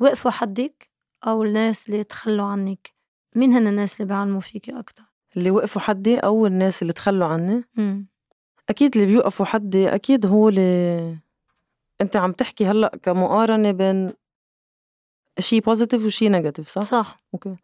[0.00, 0.90] وقفوا حدك
[1.26, 2.90] أو الناس اللي تخلوا عنك
[3.36, 5.02] مين هن الناس اللي بيعلموا فيكي أكتر؟
[5.36, 8.06] اللي وقفوا حدي أو الناس اللي تخلوا عني مم.
[8.68, 11.18] أكيد اللي بيوقفوا حدي أكيد هو اللي
[12.00, 14.12] أنت عم تحكي هلأ كمقارنة بين
[15.38, 17.16] شيء positive وشيء negative صح؟ صح.
[17.34, 17.56] okay.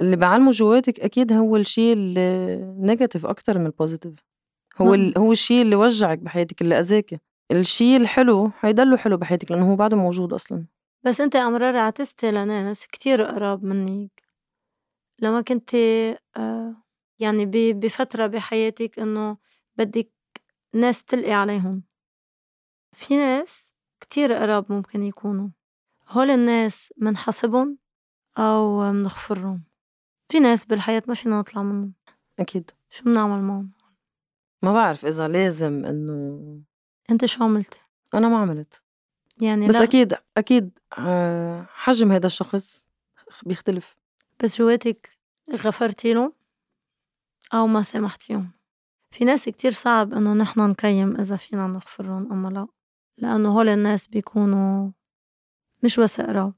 [0.00, 4.14] اللي بعلم جواتك أكيد هو الشيء ال negative أكتر من ال positive
[4.80, 5.18] هو ال...
[5.18, 7.18] هو الشيء اللي وجعك بحياتك اللي اذاكي
[7.52, 10.66] الشيء الحلو حيضله حلو بحياتك لأنه هو بعده موجود أصلا.
[11.04, 14.22] بس أنت امرار عتستي لناس كتير قراب منك.
[15.18, 15.74] لما كنت
[16.36, 16.76] آه،
[17.18, 19.36] يعني بفترة بحياتك إنه
[19.76, 20.10] بدك
[20.74, 21.82] ناس تلقي عليهم.
[22.92, 25.48] في ناس كتير قراب ممكن يكونوا.
[26.08, 27.78] هول الناس منحاسبهم
[28.38, 29.62] أو منغفرهم.
[30.28, 31.92] في ناس بالحياة ما فينا نطلع منهم.
[32.38, 32.70] أكيد.
[32.90, 33.70] شو بنعمل معهم؟
[34.62, 36.60] ما بعرف إذا لازم إنه
[37.10, 37.80] أنت شو عملتي؟
[38.14, 38.82] أنا ما عملت.
[39.40, 39.82] يعني بس لا.
[39.82, 42.88] أكيد أكيد آه، حجم هذا الشخص
[43.46, 43.96] بيختلف.
[44.42, 45.18] بس جواتك
[45.52, 46.32] غفرتي له
[47.54, 48.50] أو ما سامحتيهم؟
[49.10, 52.66] في ناس كتير صعب إنه نحن نقيم إذا فينا نغفرهم أم لا.
[53.18, 54.90] لأنه هول الناس بيكونوا
[55.84, 56.54] مش بس قراب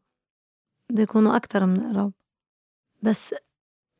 [0.93, 2.12] بيكونوا أكتر من قراب.
[3.03, 3.35] بس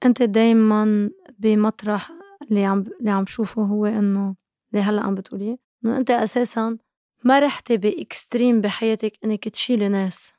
[0.05, 2.11] أنت دايما بمطرح
[2.51, 4.37] اللي عم اللي عم شوفه هو إنه
[4.73, 6.79] اللي هلأ عم بتقوليه إنه أنت أساسا
[7.25, 10.33] ما رحتي بإكستريم بحياتك إنك تشيلي ناس.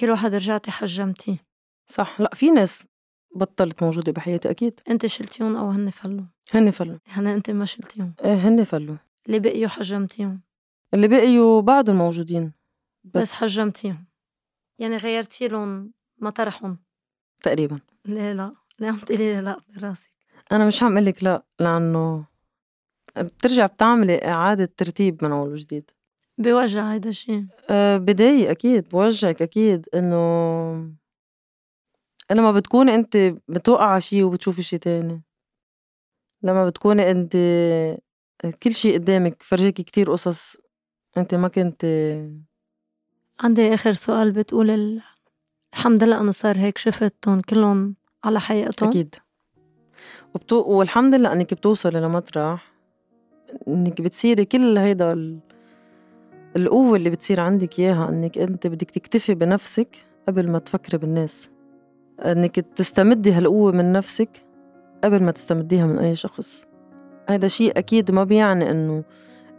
[0.00, 1.36] كل واحد رجعتي حجمتيه
[1.86, 2.20] صح.
[2.20, 2.86] لأ في ناس
[3.36, 4.80] بطلت موجودة بحياتي أكيد.
[4.88, 6.98] أنت شلتيهم أو هن فلوا؟ هن فلوا.
[7.06, 8.14] يعني أنت ما شلتيهم.
[8.24, 8.96] إيه هن فلوا.
[9.26, 10.40] اللي بقيوا حجمتيهم.
[10.94, 12.52] اللي بقيوا بعضهم موجودين.
[13.04, 14.06] بس, بس حجمتيهم
[14.78, 16.78] يعني غيرتي لهم مطرحهم.
[17.42, 17.80] تقريبا.
[18.04, 18.54] ليه لا.
[18.78, 20.10] ليه عم تقولي لي لا براسك.
[20.52, 22.24] أنا مش عم لك لا لأنه
[23.16, 25.90] بترجع بتعملي إعادة ترتيب من أول وجديد.
[26.38, 30.16] بوجع هيدا الشيء أه بداية أكيد بوجعك أكيد إنه
[32.30, 33.16] لما بتكوني أنت
[33.48, 35.22] بتوقع على شي وبتشوفي شي تاني.
[36.42, 37.36] لما بتكوني أنت
[38.62, 40.56] كل شي قدامك فرجيكي كتير قصص
[41.16, 41.84] أنت ما كنت
[43.40, 45.00] عندي آخر سؤال بتقول ال...
[45.72, 47.94] الحمد لله أنه صار هيك شفتهم كلهم
[48.24, 48.88] على حقيقتهم.
[48.88, 49.14] أكيد.
[50.34, 50.56] وبتو...
[50.56, 52.72] والحمد لله إنك بتوصلي لمطرح
[53.68, 55.38] إنك بتصيري كل هيدا ال...
[56.56, 59.96] القوة اللي بتصير عندك إياها إنك أنت بدك تكتفي بنفسك
[60.28, 61.50] قبل ما تفكري بالناس.
[62.20, 64.46] إنك تستمدي هالقوة من نفسك
[65.04, 66.66] قبل ما تستمديها من أي شخص.
[67.28, 69.04] هذا شيء أكيد ما بيعني إنه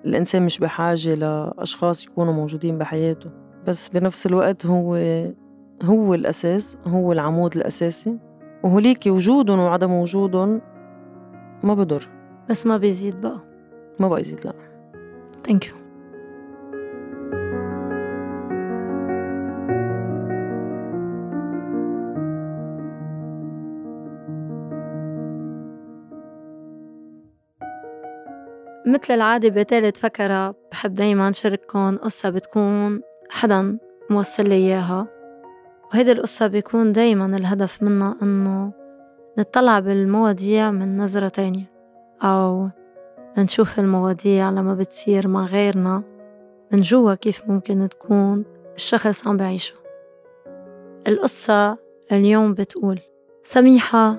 [0.06, 3.30] الإنسان مش بحاجة لأشخاص يكونوا موجودين بحياته.
[3.68, 4.96] بس بنفس الوقت هو
[5.84, 8.18] هو الأساس هو العمود الأساسي.
[8.64, 10.62] وهوليك وجودهم وعدم وجودهم
[11.64, 12.08] ما بضر.
[12.50, 13.40] بس ما بيزيد بقى.
[14.00, 14.54] ما بقى يزيد لا.
[15.44, 15.76] ثانك يو
[28.94, 33.78] مثل العادة بتالت فكرة بحب دايما شارككم قصة بتكون حدا
[34.10, 35.08] موصل لي إياها
[35.94, 38.72] وهيدي القصة بيكون دايما الهدف منها إنه
[39.38, 41.72] نطلع بالمواضيع من نظرة تانية
[42.24, 42.70] أو
[43.38, 46.04] نشوف المواضيع لما بتصير مع غيرنا
[46.72, 49.78] من جوا كيف ممكن تكون الشخص عم بعيشها.
[51.08, 51.78] القصة
[52.12, 53.00] اليوم بتقول
[53.44, 54.18] سميحة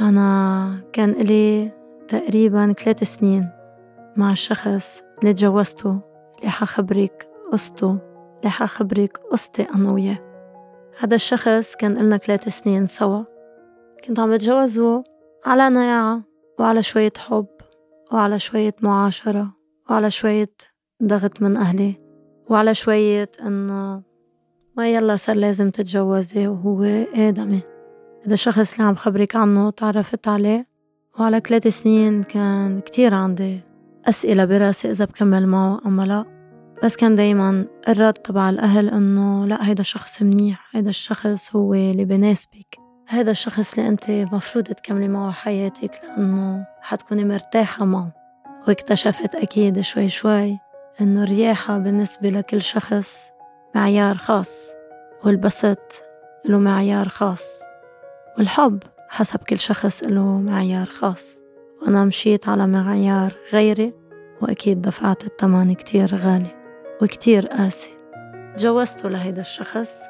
[0.00, 1.70] أنا كان إلي
[2.08, 3.55] تقريبا ثلاث سنين.
[4.16, 6.00] مع الشخص اللي تجوزته
[6.38, 7.98] اللي حخبرك قصته
[8.38, 10.18] اللي حخبرك قصتي أنا وياه
[11.00, 13.22] هذا الشخص كان إلنا ثلاث سنين سوا.
[14.04, 15.04] كنت عم بتجوزه
[15.46, 16.22] على نياعة
[16.58, 17.46] وعلى شوية حب
[18.12, 19.48] وعلى شوية معاشرة
[19.90, 20.50] وعلى شوية
[21.02, 21.94] ضغط من أهلي
[22.50, 24.02] وعلى شوية إنه
[24.76, 26.82] ما يلا صار لازم تتجوزي وهو
[27.14, 27.60] آدمي.
[28.26, 30.66] هذا الشخص اللي عم خبرك عنه تعرفت عليه
[31.20, 33.60] وعلى ثلاث سنين كان كتير عندي
[34.08, 36.24] أسئلة براسي إذا بكمل معه أما لا.
[36.84, 42.04] بس كان دايما الرد تبع الأهل إنه لا هيدا الشخص منيح هيدا الشخص هو اللي
[42.04, 42.76] بناسبك.
[43.08, 48.12] هيدا الشخص اللي أنت مفروض تكملي معه حياتك لأنه حتكوني مرتاحة معه.
[48.68, 50.58] واكتشفت أكيد شوي شوي
[51.00, 53.22] إنه الرياحة بالنسبة لكل شخص
[53.74, 54.70] معيار خاص
[55.24, 56.02] والبسط
[56.44, 57.60] له معيار خاص
[58.38, 61.45] والحب حسب كل شخص له معيار خاص.
[61.86, 63.94] وأنا مشيت على معيار غيري
[64.42, 66.54] وأكيد دفعت الثمن كتير غالي
[67.02, 67.90] وكتير قاسي.
[68.56, 70.00] تجوزته لهيدا الشخص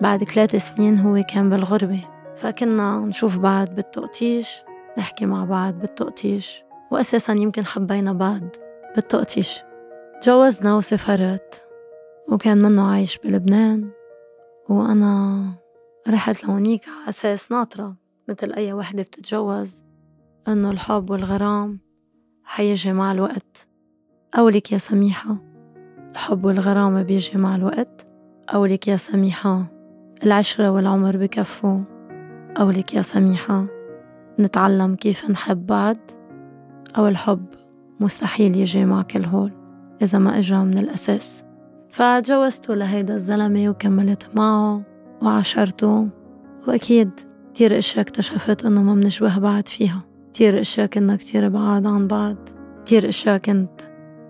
[0.00, 2.00] بعد ثلاث سنين هو كان بالغربة
[2.36, 4.56] فكنا نشوف بعض بالتقطيش
[4.98, 8.42] نحكي مع بعض بالتقطيش وأساسا يمكن حبينا بعض
[8.94, 9.62] بالتقطيش.
[10.20, 11.66] تجوزنا وسافرت
[12.28, 13.90] وكان منه عايش بلبنان
[14.68, 15.52] وأنا
[16.08, 17.96] رحت لهونيك على أساس ناطرة
[18.28, 19.85] مثل أي وحدة بتتجوز.
[20.48, 21.78] إنه الحب والغرام
[22.44, 23.68] حيجي مع الوقت.
[24.38, 25.36] أولك يا سميحة
[26.12, 28.06] الحب والغرام بيجي مع الوقت.
[28.54, 29.66] أولك يا سميحة
[30.22, 31.80] العشرة والعمر بكفوا
[32.58, 33.66] أولك يا سميحة
[34.40, 35.96] نتعلم كيف نحب بعض.
[36.98, 37.46] أو الحب
[38.00, 39.52] مستحيل يجي مع كل هول
[40.02, 41.44] إذا ما إجا من الأساس.
[41.90, 44.82] فتجوزته لهيدا الزلمة وكملت معه
[45.22, 46.08] وعاشرته.
[46.68, 47.10] وأكيد
[47.54, 50.05] كتير أشياء اكتشفت إنه ما منشبه بعد فيها.
[50.36, 52.36] كتير أشياء كنا كتير بعاد عن بعض.
[52.84, 53.70] كتير أشياء كنت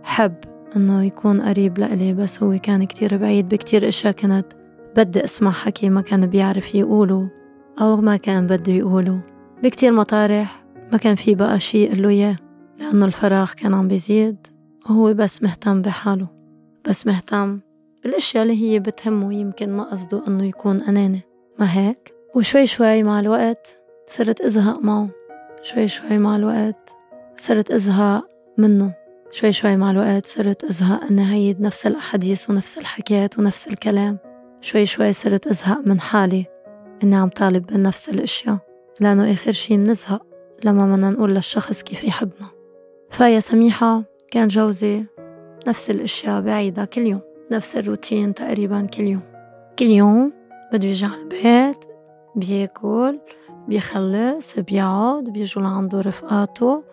[0.02, 0.34] حب
[0.76, 3.48] إنه يكون قريب لإلي بس هو كان كتير بعيد.
[3.48, 4.46] بكتير أشياء كنت
[4.96, 7.30] بدي أسمع حكي ما كان بيعرف يقوله
[7.80, 9.20] أو ما كان بده يقوله.
[9.62, 12.36] بكتير مطارح ما كان في بقى شي يقله إياه
[12.78, 14.46] لأنه الفراغ كان عم بيزيد
[14.90, 16.28] وهو بس مهتم بحاله
[16.88, 17.60] بس مهتم
[18.04, 19.34] بالأشياء اللي هي بتهمه.
[19.34, 21.20] يمكن ما قصده إنه يكون أناني.
[21.58, 25.15] ما هيك؟ وشوي شوي مع الوقت صرت أزهق معه.
[25.66, 26.90] شوي شوي مع الوقت
[27.36, 28.94] صرت أزهق منه.
[29.30, 34.18] شوي شوي مع الوقت صرت أزهق إني عيد نفس الأحاديث ونفس الحكايات ونفس الكلام.
[34.60, 36.46] شوي شوي صرت أزهق من حالي
[37.04, 38.58] إني عم طالب بنفس الأشياء
[39.00, 40.26] لأنه آخر شي منه زهق
[40.64, 42.48] لما بدنا نقول للشخص كيف يحبنا.
[43.10, 45.04] فيا سميحة كان جوزي
[45.68, 47.20] نفس الأشياء بعيدة كل يوم
[47.52, 49.22] نفس الروتين تقريبا كل يوم.
[49.78, 50.32] كل يوم
[50.72, 51.84] بده يجي على البيت
[52.36, 53.18] بياكل
[53.68, 56.84] بيخلص بيقعد بيجوا لعنده رفقاته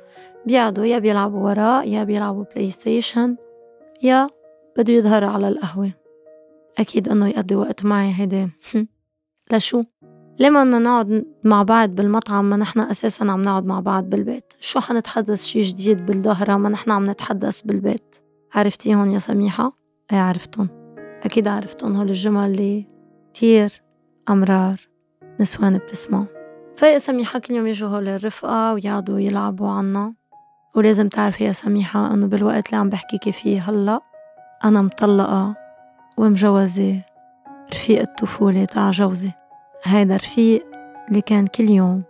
[0.46, 3.36] بيقعدوا يا بيلعبوا ورق يا بيلعبوا PlayStation
[4.04, 4.30] يا
[4.78, 5.92] بده يظهر على القهوة.
[6.78, 8.50] أكيد إنه يقضي وقت معي هيدا
[9.52, 9.84] لشو؟
[10.40, 14.80] ليه ما نقعد مع بعض بالمطعم ما نحن أساسا عم نقعد مع بعض بالبيت؟ شو
[14.80, 18.16] حنتحدث شي جديد بالظهرة ما نحن عم نتحدث بالبيت؟
[18.54, 19.78] عرفتيهم يا سميحة؟
[20.12, 20.70] إيه عرفتهم.
[21.24, 22.86] أكيد عرفتهم هول الجمل اللي
[23.34, 23.82] كتير
[24.30, 24.80] أمرار
[25.40, 26.43] نسوان بتسمعوا
[26.78, 30.14] فيا سميحة كل يوم يجوا هول الرفقة ويقعدوا يلعبوا عنا.
[30.76, 34.02] ولازم تعرفي يا سميحة إنه بالوقت اللي عم بحكيكي فيه هلأ
[34.66, 35.56] أنا مطلقة
[36.18, 37.02] ومجوزة
[37.74, 39.32] رفيق الطفولة تاع جوزي.
[39.84, 40.66] هيدا رفيق
[41.10, 42.04] اللي كان كل يوم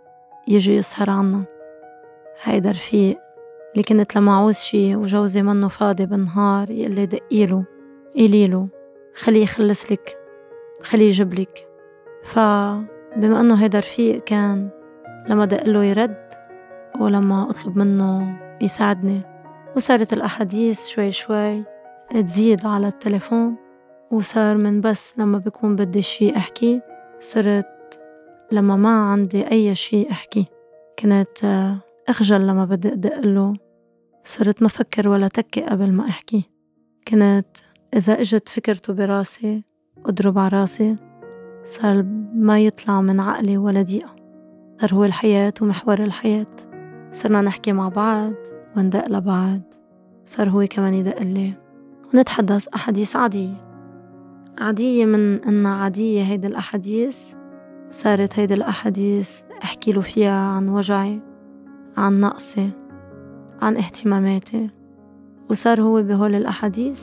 [0.48, 1.44] يجي يسهر عنا.
[2.42, 3.18] هيدا رفيق
[3.72, 7.64] اللي كنت لما عوز شي وجوزي منه فاضي بالنهار يقلي دقيله
[8.16, 8.68] قيليله
[9.14, 10.16] خليه يخلص لك
[10.82, 11.68] خليه يجيب لك.
[13.14, 14.68] فبما أنه هيدا رفيق كان
[15.28, 16.28] لما دقله يرد
[17.00, 19.20] ولما أطلب منه يساعدني
[19.76, 21.64] وصارت الأحاديث شوي شوي
[22.10, 23.56] تزيد على التليفون
[24.10, 26.80] وصار من بس لما بكون بدي شي أحكي
[27.20, 27.74] صرت
[28.52, 30.46] لما ما عندي أي شي أحكي.
[30.98, 31.76] كنت آه،
[32.08, 33.56] أخجل لما بدي أدقله
[34.24, 36.44] صرت ما فكر ولا تكي قبل ما أحكي.
[37.08, 37.46] كنت
[37.94, 39.62] إذا إجت فكرته براسي
[40.06, 40.96] أضرب على راسي.
[41.64, 44.16] صار ما يطلع من عقلي ولا دقيقة.
[44.80, 46.46] صار هو الحياة ومحور الحياة.
[47.12, 48.32] صرنا نحكي مع بعض
[48.76, 49.60] وندق لبعض.
[50.24, 51.52] صار هو كمان يدق لي
[52.14, 53.54] ونتحدث أحاديث عادية.
[54.58, 57.32] عادية من إنها عادية هيدي الأحاديث.
[57.90, 61.20] صارت هيدي الأحاديث أحكي له فيها عن وجعي
[61.96, 62.70] عن نقصي
[63.62, 64.70] عن اهتماماتي.
[65.50, 67.02] وصار هو بهول الأحاديث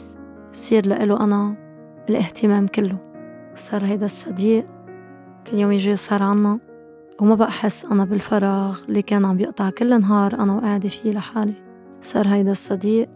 [0.53, 1.55] صير لإله أنا
[2.09, 3.10] الاهتمام كله.
[3.53, 4.65] وصار هيدا الصديق.
[5.47, 6.59] كل يوم يجي يسهر عنا
[7.21, 11.53] وما بقى أحس أنا بالفراغ اللي كان عم بيقطع كل نهار أنا وقاعدة فيه لحالي.
[12.01, 13.09] صار هيدا الصديق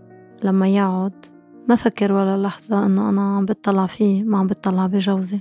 [0.44, 1.26] لما يقعد
[1.68, 5.40] ما فكر ولا لحظة إنه أنا عم بتطلع فيه ما عم بتطلع بجوزي.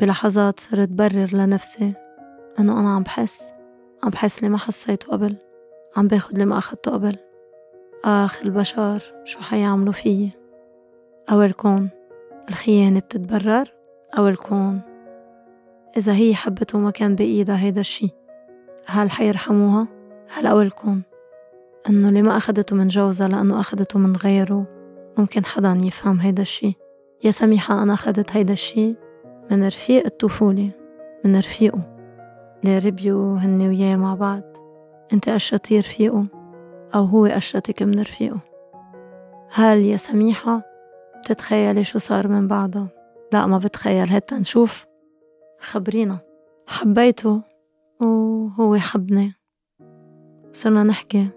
[0.00, 1.92] بلحظات صرت برر لنفسي
[2.60, 3.52] إنه أنا عم بحس
[4.04, 5.36] عم بحس اللي ما حسيته قبل
[5.96, 7.16] عم باخد اللي ما أخدته قبل.
[8.04, 10.30] آخ البشر شو حيعملوا فيي؟
[11.30, 11.88] أو الكون
[12.48, 13.75] الخيانة بتتبرر؟
[14.18, 14.80] أو الكون.
[15.96, 18.10] إذا هي حبته ما كان بإيدها هيدا الشي
[18.86, 19.88] هل حيرحموها؟
[20.34, 21.02] هل أو الكون؟
[21.88, 24.66] إنه اللي ما أخدته من جوزها لأنه أخدته من غيره.
[25.18, 26.74] ممكن حدا يفهم هيدا الشي.
[27.24, 28.94] يا سميحة أنا أخدت هيدا الشي
[29.50, 30.70] من رفيق الطفولة
[31.24, 31.80] من رفيقه.
[32.64, 34.42] اللي ربيوا هن وياه مع بعض؟
[35.12, 36.26] أنت قشطتي رفيقه؟
[36.94, 38.40] أو هو قشطك من رفيقه؟
[39.52, 40.62] هل يا سميحة
[41.20, 42.95] بتتخيلي شو صار من بعدها؟
[43.32, 44.12] لا ما بتخيل.
[44.12, 44.86] هتا نشوف
[45.60, 46.18] خبرينا.
[46.66, 47.42] حبيته
[48.00, 49.32] وهو حبني
[50.52, 51.28] صرنا نحكي.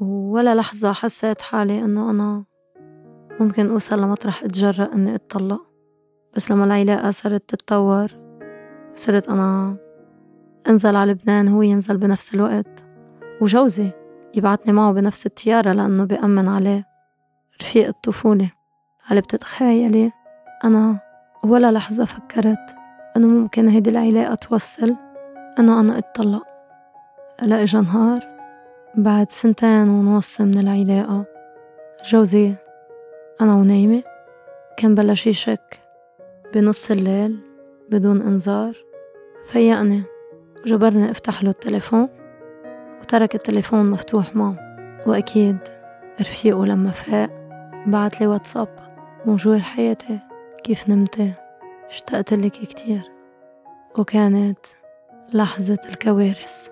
[0.00, 2.44] ولا لحظة حسيت حالي إنه أنا
[3.40, 5.62] ممكن أوصل لمطرح أتجرأ إني أتطلق.
[6.36, 8.08] بس لما العلاقة صارت تتطور
[8.94, 9.76] صرت أنا
[10.68, 12.84] أنزل على لبنان هو ينزل بنفس الوقت.
[13.40, 13.90] وجوزي
[14.34, 16.86] يبعتني معه بنفس الطيارة لأنه بيأمن عليه
[17.62, 18.50] رفيق الطفولة.
[19.04, 20.12] هل بتتخيلي؟
[20.64, 20.98] أنا
[21.44, 22.76] ولا لحظة فكرت
[23.16, 24.96] إنه ممكن هيدي العلاقة توصل.
[25.58, 26.46] إنه أنا أتطلق.
[27.40, 28.20] هلا إجا نهار
[28.94, 31.24] بعد سنتين ونص من العلاقة.
[32.04, 32.54] جوزي
[33.40, 34.02] أنا ونايمة.
[34.76, 35.80] كان بلش يشك
[36.54, 37.38] بنص الليل
[37.90, 38.76] بدون إنذار.
[39.44, 40.02] فيقني
[40.64, 42.08] وجبرني أفتح له التليفون.
[43.00, 44.56] وترك التليفون مفتوح معه.
[45.06, 45.58] وأكيد
[46.20, 47.30] رفيقه لما فاق
[47.86, 48.68] بعت لي واتساب.
[49.26, 50.31] موجود حياتي.
[50.64, 51.32] كيف نمتي
[51.88, 53.02] اشتقت لك كتير
[53.98, 54.58] وكانت
[55.32, 56.68] لحظة الكوارث.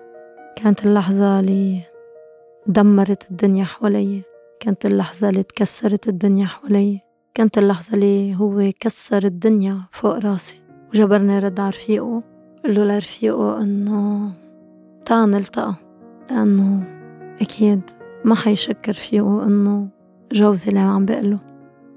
[0.55, 1.81] كانت اللحظة اللي
[2.67, 4.21] دمرت الدنيا حوالي
[4.59, 6.99] كانت اللحظة اللي تكسرت الدنيا حوالي
[7.33, 10.55] كانت اللحظة اللي هو كسر الدنيا فوق راسي.
[10.89, 12.23] وجبرني رد على رفيقه
[12.63, 14.31] قل له لرفيقه إنه
[15.05, 15.75] تعال نلتقى
[16.29, 16.83] لأنه
[17.41, 17.81] أكيد
[18.25, 19.87] ما حيشك رفيقه إنه
[20.31, 21.39] جوزي اللي عم بقله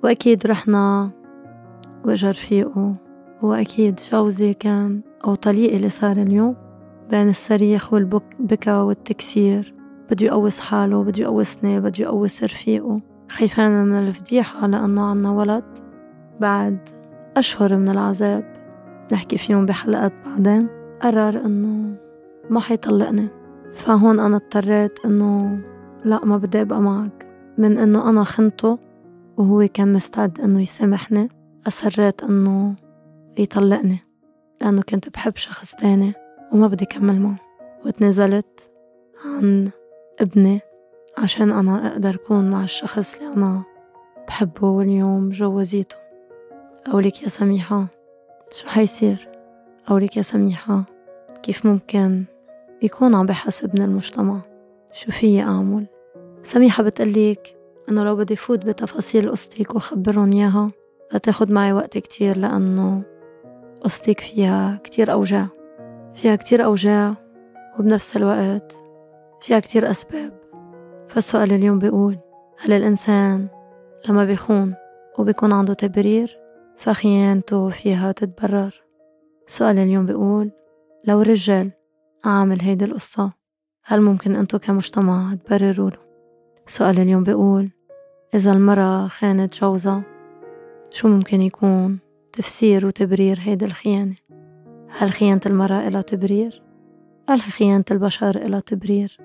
[0.04, 1.10] وأكيد رحنا
[2.04, 2.94] وإجا رفيقه
[3.42, 6.56] وأكيد جوزي كان أو طليقي اللي صار اليوم
[7.10, 9.74] بين الصريخ والبكا والتكسير.
[10.10, 13.00] بده يقوس حاله بده يقوسني بده يقوس رفيقه.
[13.30, 15.64] خايفان من الفضيحة لأنه عنا ولد.
[16.40, 16.78] بعد
[17.36, 18.52] أشهر من العذاب.
[19.12, 20.68] نحكي فيهم بحلقات بعدين.
[21.02, 21.96] قرر إنه
[22.50, 23.28] ما حيطلقني.
[23.72, 25.58] فهون أنا اضطريت إنه
[26.04, 27.26] لا ما بدي أبقى معك.
[27.58, 28.78] من إنه أنا خنته
[29.36, 31.28] وهو كان مستعد إنه يسامحني.
[31.66, 32.74] أصريت إنه
[33.38, 33.98] يطلقني
[34.60, 36.12] لأنه كنت بحب شخص تاني
[36.52, 37.36] وما بدي كمل معه.
[37.86, 38.70] وتنازلت
[39.24, 39.70] عن
[40.20, 40.60] ابني
[41.18, 43.62] عشان أنا أقدر أكون مع الشخص اللي أنا
[44.28, 45.96] بحبه واليوم جوزيته
[46.86, 47.86] أقولك يا سميحة
[48.52, 49.28] شو حيصير؟
[49.88, 50.84] أقولك يا سميحة
[51.42, 52.24] كيف ممكن
[52.82, 54.40] يكون عم بحاسبني المجتمع؟
[54.92, 55.86] شو فيي أعمل؟
[56.42, 57.56] سميحة بتقليك
[57.88, 60.70] إنه لو بدي فوت بتفاصيل قصتك وخبرهم إياها
[61.12, 63.02] لتاخد معي وقت كتير لأنه
[63.80, 65.46] قصتك فيها كتير أوجاع.
[66.14, 67.14] فيها كتير أوجاع
[67.78, 68.72] وبنفس الوقت
[69.40, 70.40] فيها كتير أسباب.
[71.08, 72.18] فالسؤال اليوم بيقول
[72.58, 73.48] هل الإنسان
[74.08, 74.74] لما بيخون
[75.18, 76.38] وبيكون عنده تبرير
[76.76, 78.84] فخيانته فيها تتبرر؟
[79.46, 80.50] سؤال اليوم بيقول
[81.04, 81.70] لو رجال
[82.24, 83.32] عامل هيدي القصة
[83.84, 85.98] هل ممكن أنتو كمجتمع تبرروا له؟
[86.66, 87.70] سؤال اليوم بيقول
[88.34, 90.02] إذا المرأة خانت جوزها
[90.94, 91.98] شو ممكن يكون
[92.32, 94.14] تفسير وتبرير هيدي الخيانة
[94.98, 96.62] هل خيانة المرأة إلها تبرير؟
[97.28, 99.18] هل خيانة البشر إلها تبرير؟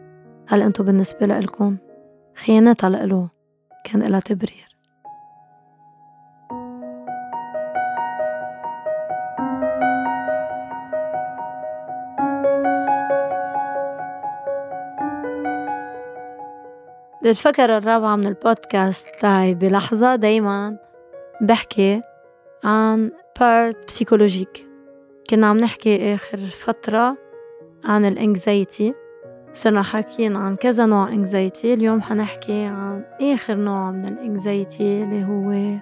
[0.47, 1.77] هل أنتو بالنسبة لإلكم
[2.35, 3.29] خيانتها لإله
[3.83, 4.69] كان إلها تبرير؟
[17.23, 20.88] بالفكرة الرابعة من البودكاست تاعي بلحظة دايما
[21.41, 22.01] بحكي
[22.63, 24.67] عن part psychologique
[25.29, 27.17] كنا عم نحكي آخر فترة
[27.83, 28.93] عن ال anxiety
[29.53, 35.23] صرنا حاكيين عن كذا نوع anxiety اليوم حنحكي عن آخر نوع من ال anxiety اللي
[35.23, 35.77] هو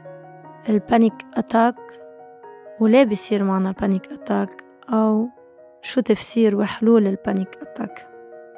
[0.70, 1.76] ال panic attack
[2.80, 5.30] وليه بيصير معنا panic attack أو
[5.82, 8.08] شو تفسير وحلول ال panic attack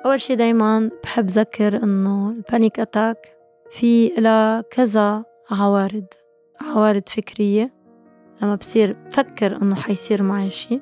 [0.06, 3.38] أول شي دايما بحب ذكر إنه ال panic attack
[3.70, 6.06] في إلو كذا عوارض.
[6.62, 7.74] عوارض فكرية
[8.42, 10.82] لما بصير بفكر إنه حيصير معي شي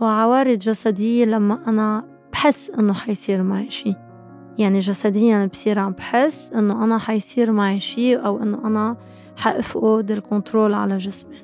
[0.00, 3.94] وعوارض جسدية لما أنا بحس إنه حيصير معي شي.
[4.58, 8.96] يعني جسديا بصير عم بحس إنه أنا حيصير معي شي أو إنه أنا
[9.36, 11.42] حأفقد ال control على جسمي.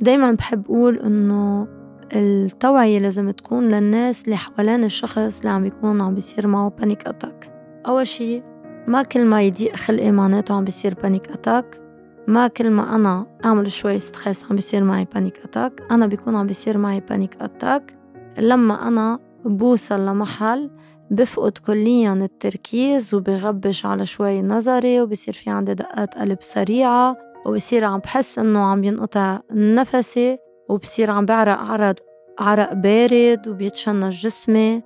[0.00, 1.68] دايما بحب أقول إنه
[2.12, 7.52] التوعية لازم تكون للناس اللي حوالين الشخص اللي عم بيكون عم بيصير معه panic attack
[7.86, 8.42] أول شي
[8.88, 11.81] ما كل ما يضيق خلقي معناته عم بيصير panic attack
[12.28, 16.46] ما كل ما أنا أعمل شوي stress عم بيصير معي panic attack أنا بيكون عم
[16.46, 17.96] بيصير معي panic attack
[18.38, 20.70] لما أنا بوصل لمحل
[21.10, 27.98] بفقد كليا التركيز وبغبش على شوي نظري وبصير في عندي دقات قلب سريعة وبصير عم
[27.98, 31.96] بحس إنه عم ينقطع نفسي وبصير عم بعرق عرق
[32.38, 34.82] عرق بارد وبيتشنج جسمي.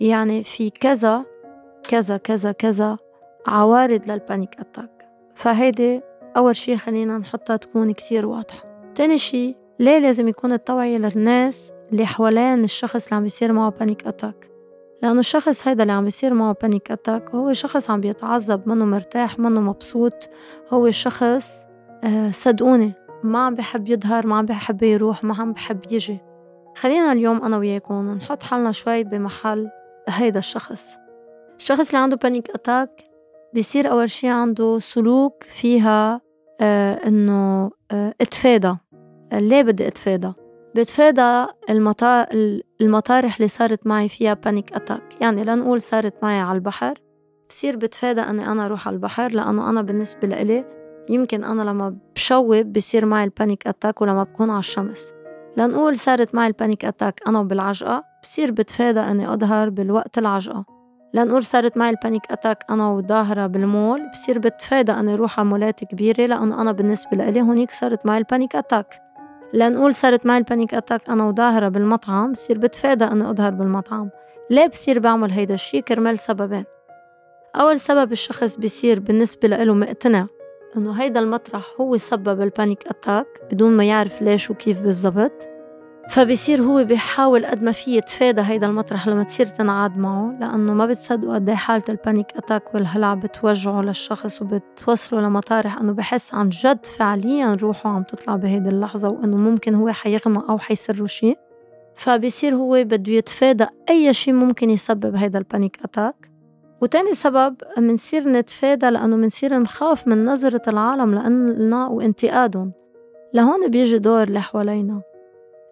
[0.00, 1.24] يعني في كذا
[1.88, 2.98] كذا كذا كذا
[3.46, 8.92] عوارض لل panic attack فهيدي أول شي خلينا نحطها تكون كتير واضحة.
[8.94, 14.06] تاني شي ليه لازم يكون التوعية للناس اللي حوالين الشخص اللي عم بيصير معه panic
[14.06, 14.50] attack
[15.02, 19.38] لأنه الشخص هيدا اللي عم بيصير معه panic attack هو شخص عم بيتعذب منه مرتاح
[19.38, 20.28] منه مبسوط.
[20.70, 21.64] هو شخص
[22.04, 26.18] آه صدقوني ما عم بحب يظهر ما عم بحب يروح ما عم بحب يجي.
[26.76, 29.68] خلينا اليوم أنا وياكم نحط حالنا شوي بمحل
[30.08, 30.96] هيدا الشخص.
[31.58, 33.09] الشخص اللي عنده panic attack
[33.54, 36.20] بيصير أول شي عنده سلوك فيها
[36.60, 38.76] آه إنه آه إتفادى.
[39.32, 40.32] ليه بدي إتفادى؟
[40.76, 42.26] بتفادى المطار
[42.80, 46.98] المطارح اللي صارت معي فيها panic attack يعني لنقول صارت معي على البحر.
[47.48, 50.64] بصير بتفادى أني أنا أروح على البحر لأنه أنا بالنسبة لإلي
[51.08, 55.12] يمكن أنا لما بشوب بصير معي ال panic attack ولما بكون على الشمس.
[55.56, 60.64] لنقول صارت معي ال panic attack أنا وبالعجقة بصير بتفادى أني أظهر بالوقت العجقة.
[61.14, 64.10] لنقول صارت معي ال panic attack أنا وظاهرة بالمول.
[64.12, 68.24] بصير بتفادى أني أروح على مولات كبيرة لأنه أنا بالنسبة لإلي هونيك صارت معي ال
[68.24, 69.02] panic attack.
[69.54, 74.10] لنقول صارت معي ال panic attack أنا وظاهرة بالمطعم بصير بتفادى أني أظهر بالمطعم.
[74.50, 76.64] ليه بصير بعمل هيدا الشي كرمال سببين.
[77.56, 80.26] أول سبب الشخص بيصير بالنسبة له مقتنع
[80.76, 85.48] إنه هيدا المطرح هو سبب ال panic attack بدون ما يعرف ليش وكيف بالضبط.
[86.10, 90.86] فبصير هو بيحاول قد ما في يتفادى هيدا المطرح لما تصير تنعاد معه لأنه ما
[90.86, 96.48] بتصدقوا قد إيه حالة ال panic attack والهلع بتوجعه للشخص وبتوصله لمطارح إنه بحس عن
[96.48, 101.38] جد فعليا روحه عم تطلع بهيدي اللحظة وإنه ممكن هو حيغمى أو حيصرله شيء.
[101.94, 106.30] فبصير هو بده يتفادى أي شيء ممكن يسبب هيدا ال panic attack
[106.80, 112.72] وتاني سبب منصير نتفادى لأنه منصير نخاف من نظرة العالم لنا وانتقادهم
[113.34, 115.09] لهون بيجي دور اللي حوالينا.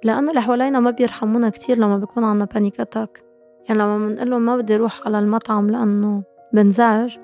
[0.05, 3.25] لأنه اللي حوالينا ما بيرحمونا كتير لما بيكون عنا panic attack
[3.69, 6.23] يعني لما بنقول ما بدي أروح على المطعم لأنه
[6.53, 7.17] بنزعج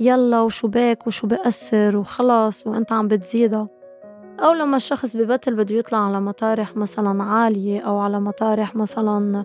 [0.00, 3.68] يلا وشو بك وشو بأثر وخلص وأنت عم بتزيدها
[4.40, 9.44] أو لما الشخص ببطل بده يطلع على مطارح مثلا عالية أو على مطارح مثلا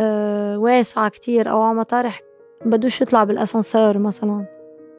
[0.00, 2.20] آه واسعة كتير أو على مطارح
[2.64, 4.57] بدوش يطلع بالأسانسير مثلا.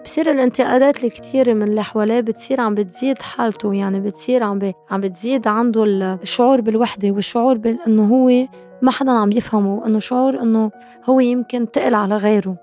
[0.09, 5.47] بصير الانتقادات الكتيرة من اللي حواليه بتصير عم بتزيد حالته يعني بتصير عم عم بتزيد
[5.47, 8.47] عنده الشعور بالوحدة والشعور بأنه هو
[8.81, 10.71] ما حدا عم يفهمه وأنه شعور أنه
[11.05, 12.57] هو يمكن تقل على غيره.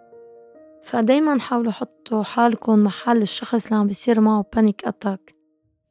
[0.83, 5.35] فدايما حاولوا حطوا حالكم محل الشخص اللي عم بيصير معه بانيك أتاك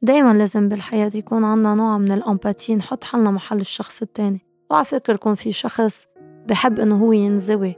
[0.02, 4.40] دايما لازم بالحياة يكون عنا نوع من ال empathie نحط حالنا محل الشخص التاني.
[4.70, 6.06] وعلى فكرة يكون في شخص
[6.46, 7.76] بحب إنه هو ينزوي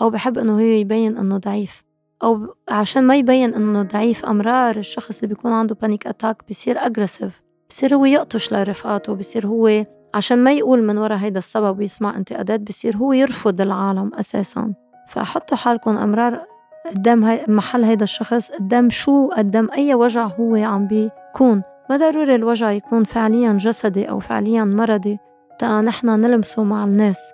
[0.00, 1.89] أو بحب إنه هو يبين إنه ضعيف.
[2.22, 7.42] أو عشان ما يبين إنه ضعيف أمرار الشخص اللي بيكون عنده panic attack بصير agressif
[7.70, 12.60] بصير هو يقطش لرفقاته بصير هو عشان ما يقول من ورا هيدا السبب ويسمع انتقادات
[12.60, 14.74] بصير هو يرفض العالم أساسا.
[15.08, 16.44] فحطوا حالكم أمرار
[16.90, 21.62] قدام هاي محل هيدا الشخص قدام شو؟ قدام أي وجع هو عم بيكون.
[21.90, 25.18] ما ضروري الوجع يكون فعليا جسدي أو فعليا مرضي
[25.58, 27.32] تا نحن نلمسه مع الناس.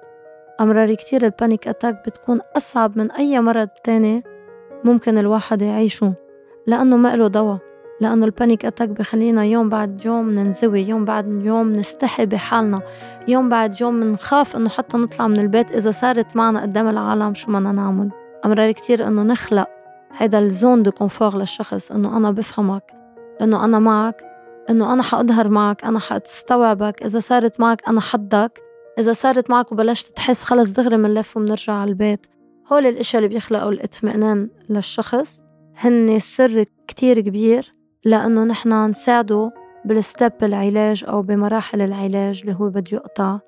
[0.61, 4.23] أمرار كتير ال panic attack بتكون أصعب من أي مرض تاني.
[4.87, 6.15] ممكن الواحد يعيشه.
[6.67, 7.57] لأنه ما له دوا
[8.01, 12.81] لأنه ال panic attack بخلينا يوم بعد يوم ننزوي يوم بعد يوم نستحي بحالنا.
[13.29, 17.47] يوم بعد يوم نخاف إنه حتى نطلع من البيت إذا صارت معنا قدام العالم شو
[17.53, 18.11] بدنا نعمل.
[18.45, 19.69] أمرار كتير إنه نخلق
[20.17, 22.93] هيدا ال zone de confort للشخص إنه أنا بفهمك
[23.43, 24.23] إنه أنا معك
[24.71, 27.03] إنه أنا حأظهر معك أنا حأستوعبك.
[27.03, 28.63] إذا صارت معك أنا حدك
[28.99, 32.27] إذا صارت معك وبلشت تحس خلص دغري منلف ومنرجع على البيت.
[32.73, 35.43] هول الأشياء اللي بيخلقوا الاطمئنان للشخص
[35.77, 37.73] هن سر كتير كبير
[38.05, 39.53] لأنه نحن نساعده
[39.85, 43.39] بال step العلاج أو بمراحل العلاج اللي هو بده يقطع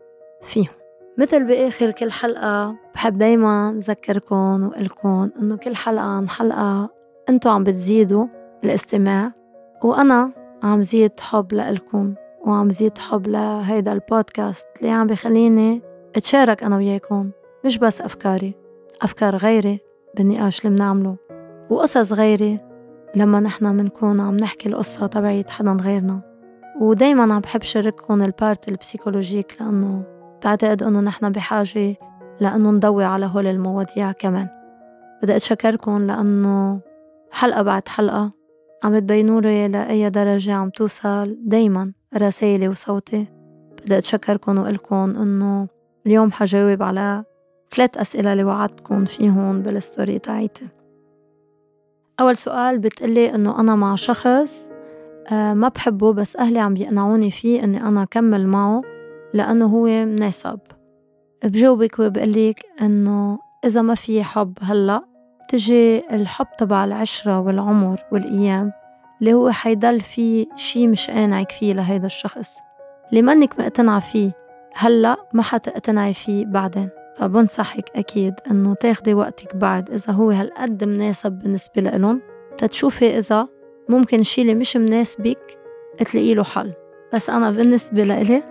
[0.43, 0.73] فيهم.
[1.19, 6.91] مثل بآخر كل حلقة بحب دايما أذكركم وإلكم إنه كل حلقة عن حلقة
[7.29, 8.27] أنتوا عم بتزيدوا
[8.65, 9.33] الاستماع
[9.83, 12.15] وأنا عم زيد حب لإلكم
[12.47, 15.83] وعم زيد حب لهيدا البودكاست اللي عم بخليني
[16.17, 17.31] أتشارك أنا وياكم
[17.65, 18.68] مش بس أفكاري.
[19.03, 19.81] أفكار غيري
[20.17, 21.17] بالنقاش اللي بنعمله
[21.71, 22.61] وقصص غيري
[23.15, 26.21] لما نحن منكون عم نحكي القصة تبعيت حدا غيرنا.
[26.81, 30.03] ودايما عم بحب شارككم ال part ال psychologique لأنه
[30.45, 31.97] بعتقد إنه نحن بحاجة
[32.41, 34.49] لأنه نضوي على هول المواضيع كمان.
[35.23, 36.81] بدي أتشكركم لأنه
[37.31, 38.33] حلقة بعد حلقة
[38.85, 43.27] عم تبينوا لي لأي درجة عم توصل دايما رسايلي وصوتي.
[43.83, 45.69] بدي أتشكركم وإلكم إنه
[46.07, 47.25] اليوم حجاوب على
[47.75, 50.67] ثلاث أسئلة اللي وعدتكم فيهم بال story تاعيتي.
[52.21, 54.71] أول سؤال بتقلي إنه أنا مع شخص
[55.33, 58.83] آه، ما بحبه بس أهلي عم بيقنعوني فيه إني أنا أكمل معه
[59.35, 60.59] لأنه هو مناسب
[61.45, 65.03] بجاوبك وبقلك إنه إذا ما في حب هلأ
[65.49, 68.73] تجي الحب تبع العشرة والعمر والأيام
[69.21, 72.57] اللي هو حيضل في شي مش قانعك فيه لهيدا الشخص.
[73.11, 74.33] اللي منك مقتنعة فيه
[74.75, 76.89] هلأ ما حتقتنعي فيه بعدين.
[77.19, 82.21] فبنصحك أكيد إنه تاخدي وقتك بعد إذا هو هالقد مناسب بالنسبة لإلهم.
[82.59, 83.49] تتشوفي إذا
[83.89, 85.59] ممكن الشي اللي مش مناسبك
[85.99, 86.73] تلاقي له حل.
[87.15, 88.43] بس أنا بالنسبة لإلي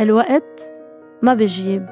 [0.00, 0.70] الوقت
[1.22, 1.86] ما بيجيب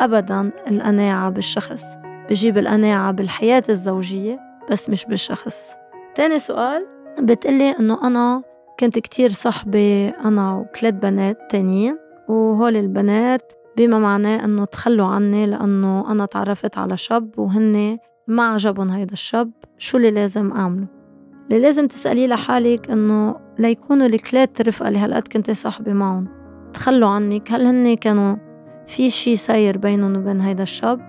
[0.00, 1.84] أبدا القناعة بالشخص.
[2.30, 5.70] بجيب القناعة بالحياة الزوجية بس مش بالشخص.
[6.14, 6.86] تاني سؤال
[7.20, 8.42] بتقلي إنه أنا
[8.80, 16.12] كنت كتير صحبة أنا وثلاث بنات تانيين وهول البنات بما معناه إنه تخلوا عني لأنه
[16.12, 17.98] أنا تعرفت على شاب وهن
[18.28, 20.86] ما عجبهم هيدا الشاب شو اللي لازم أعمله؟
[21.50, 26.28] اللي لازم تسأليه لحالك إنه ليكونوا الكلات رفقة اللي هالقد كنت صاحبة معهم.
[26.72, 28.36] تخلوا عنك هل هن كانوا
[28.86, 31.00] في شي ساير بينهم وبين هيدا الشاب؟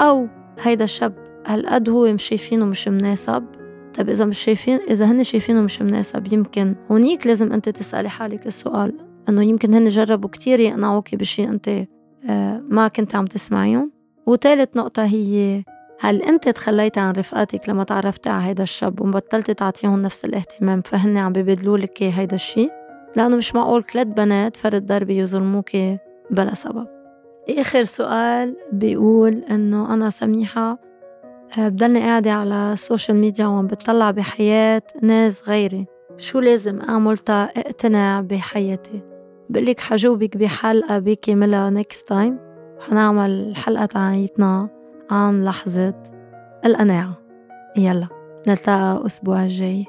[0.00, 0.28] أو
[0.62, 1.14] هيدا الشاب
[1.46, 3.44] هالقد هو مش شايفينه مش مناسب؟
[3.98, 8.46] طب إذا مش شايفين إذا هن شايفينه مش مناسب يمكن هونيك لازم أنت تسألي حالك
[8.46, 8.92] السؤال
[9.28, 11.70] إنه يمكن هن جربوا كتير يقنعوكي بشي أنت
[12.68, 13.92] ما كنت عم تسمعيهم.
[14.26, 15.62] وثالث نقطة هي
[16.00, 21.16] هل أنت تخليتي عن رفقاتك لما تعرفتي على هيدا الشاب وبطلتي تعطيهم نفس الاهتمام فهن
[21.16, 22.70] عم ببدلوا لك هيدا الشي؟
[23.16, 25.98] لأنه مش معقول ثلاث بنات فرد ضربة يظلموكي
[26.30, 26.86] بلا سبب.
[27.58, 30.78] آخر سؤال بيقول إنه أنا سميحة
[31.58, 35.86] آه، بضلني قاعدة على ال social media وعم بتطلع بحياة ناس غيري.
[36.18, 39.07] شو لازم أعمل تا أقتنع بحياتي؟
[39.50, 42.38] بقلك حجاوبك بحلقة بكاملها next time
[42.80, 44.68] حنعمل حلقة تاعيتنا
[45.10, 46.02] عن لحظة
[46.64, 47.18] القناعة.
[47.76, 48.08] يلا
[48.48, 49.86] نلتقى أسبوع الجاي.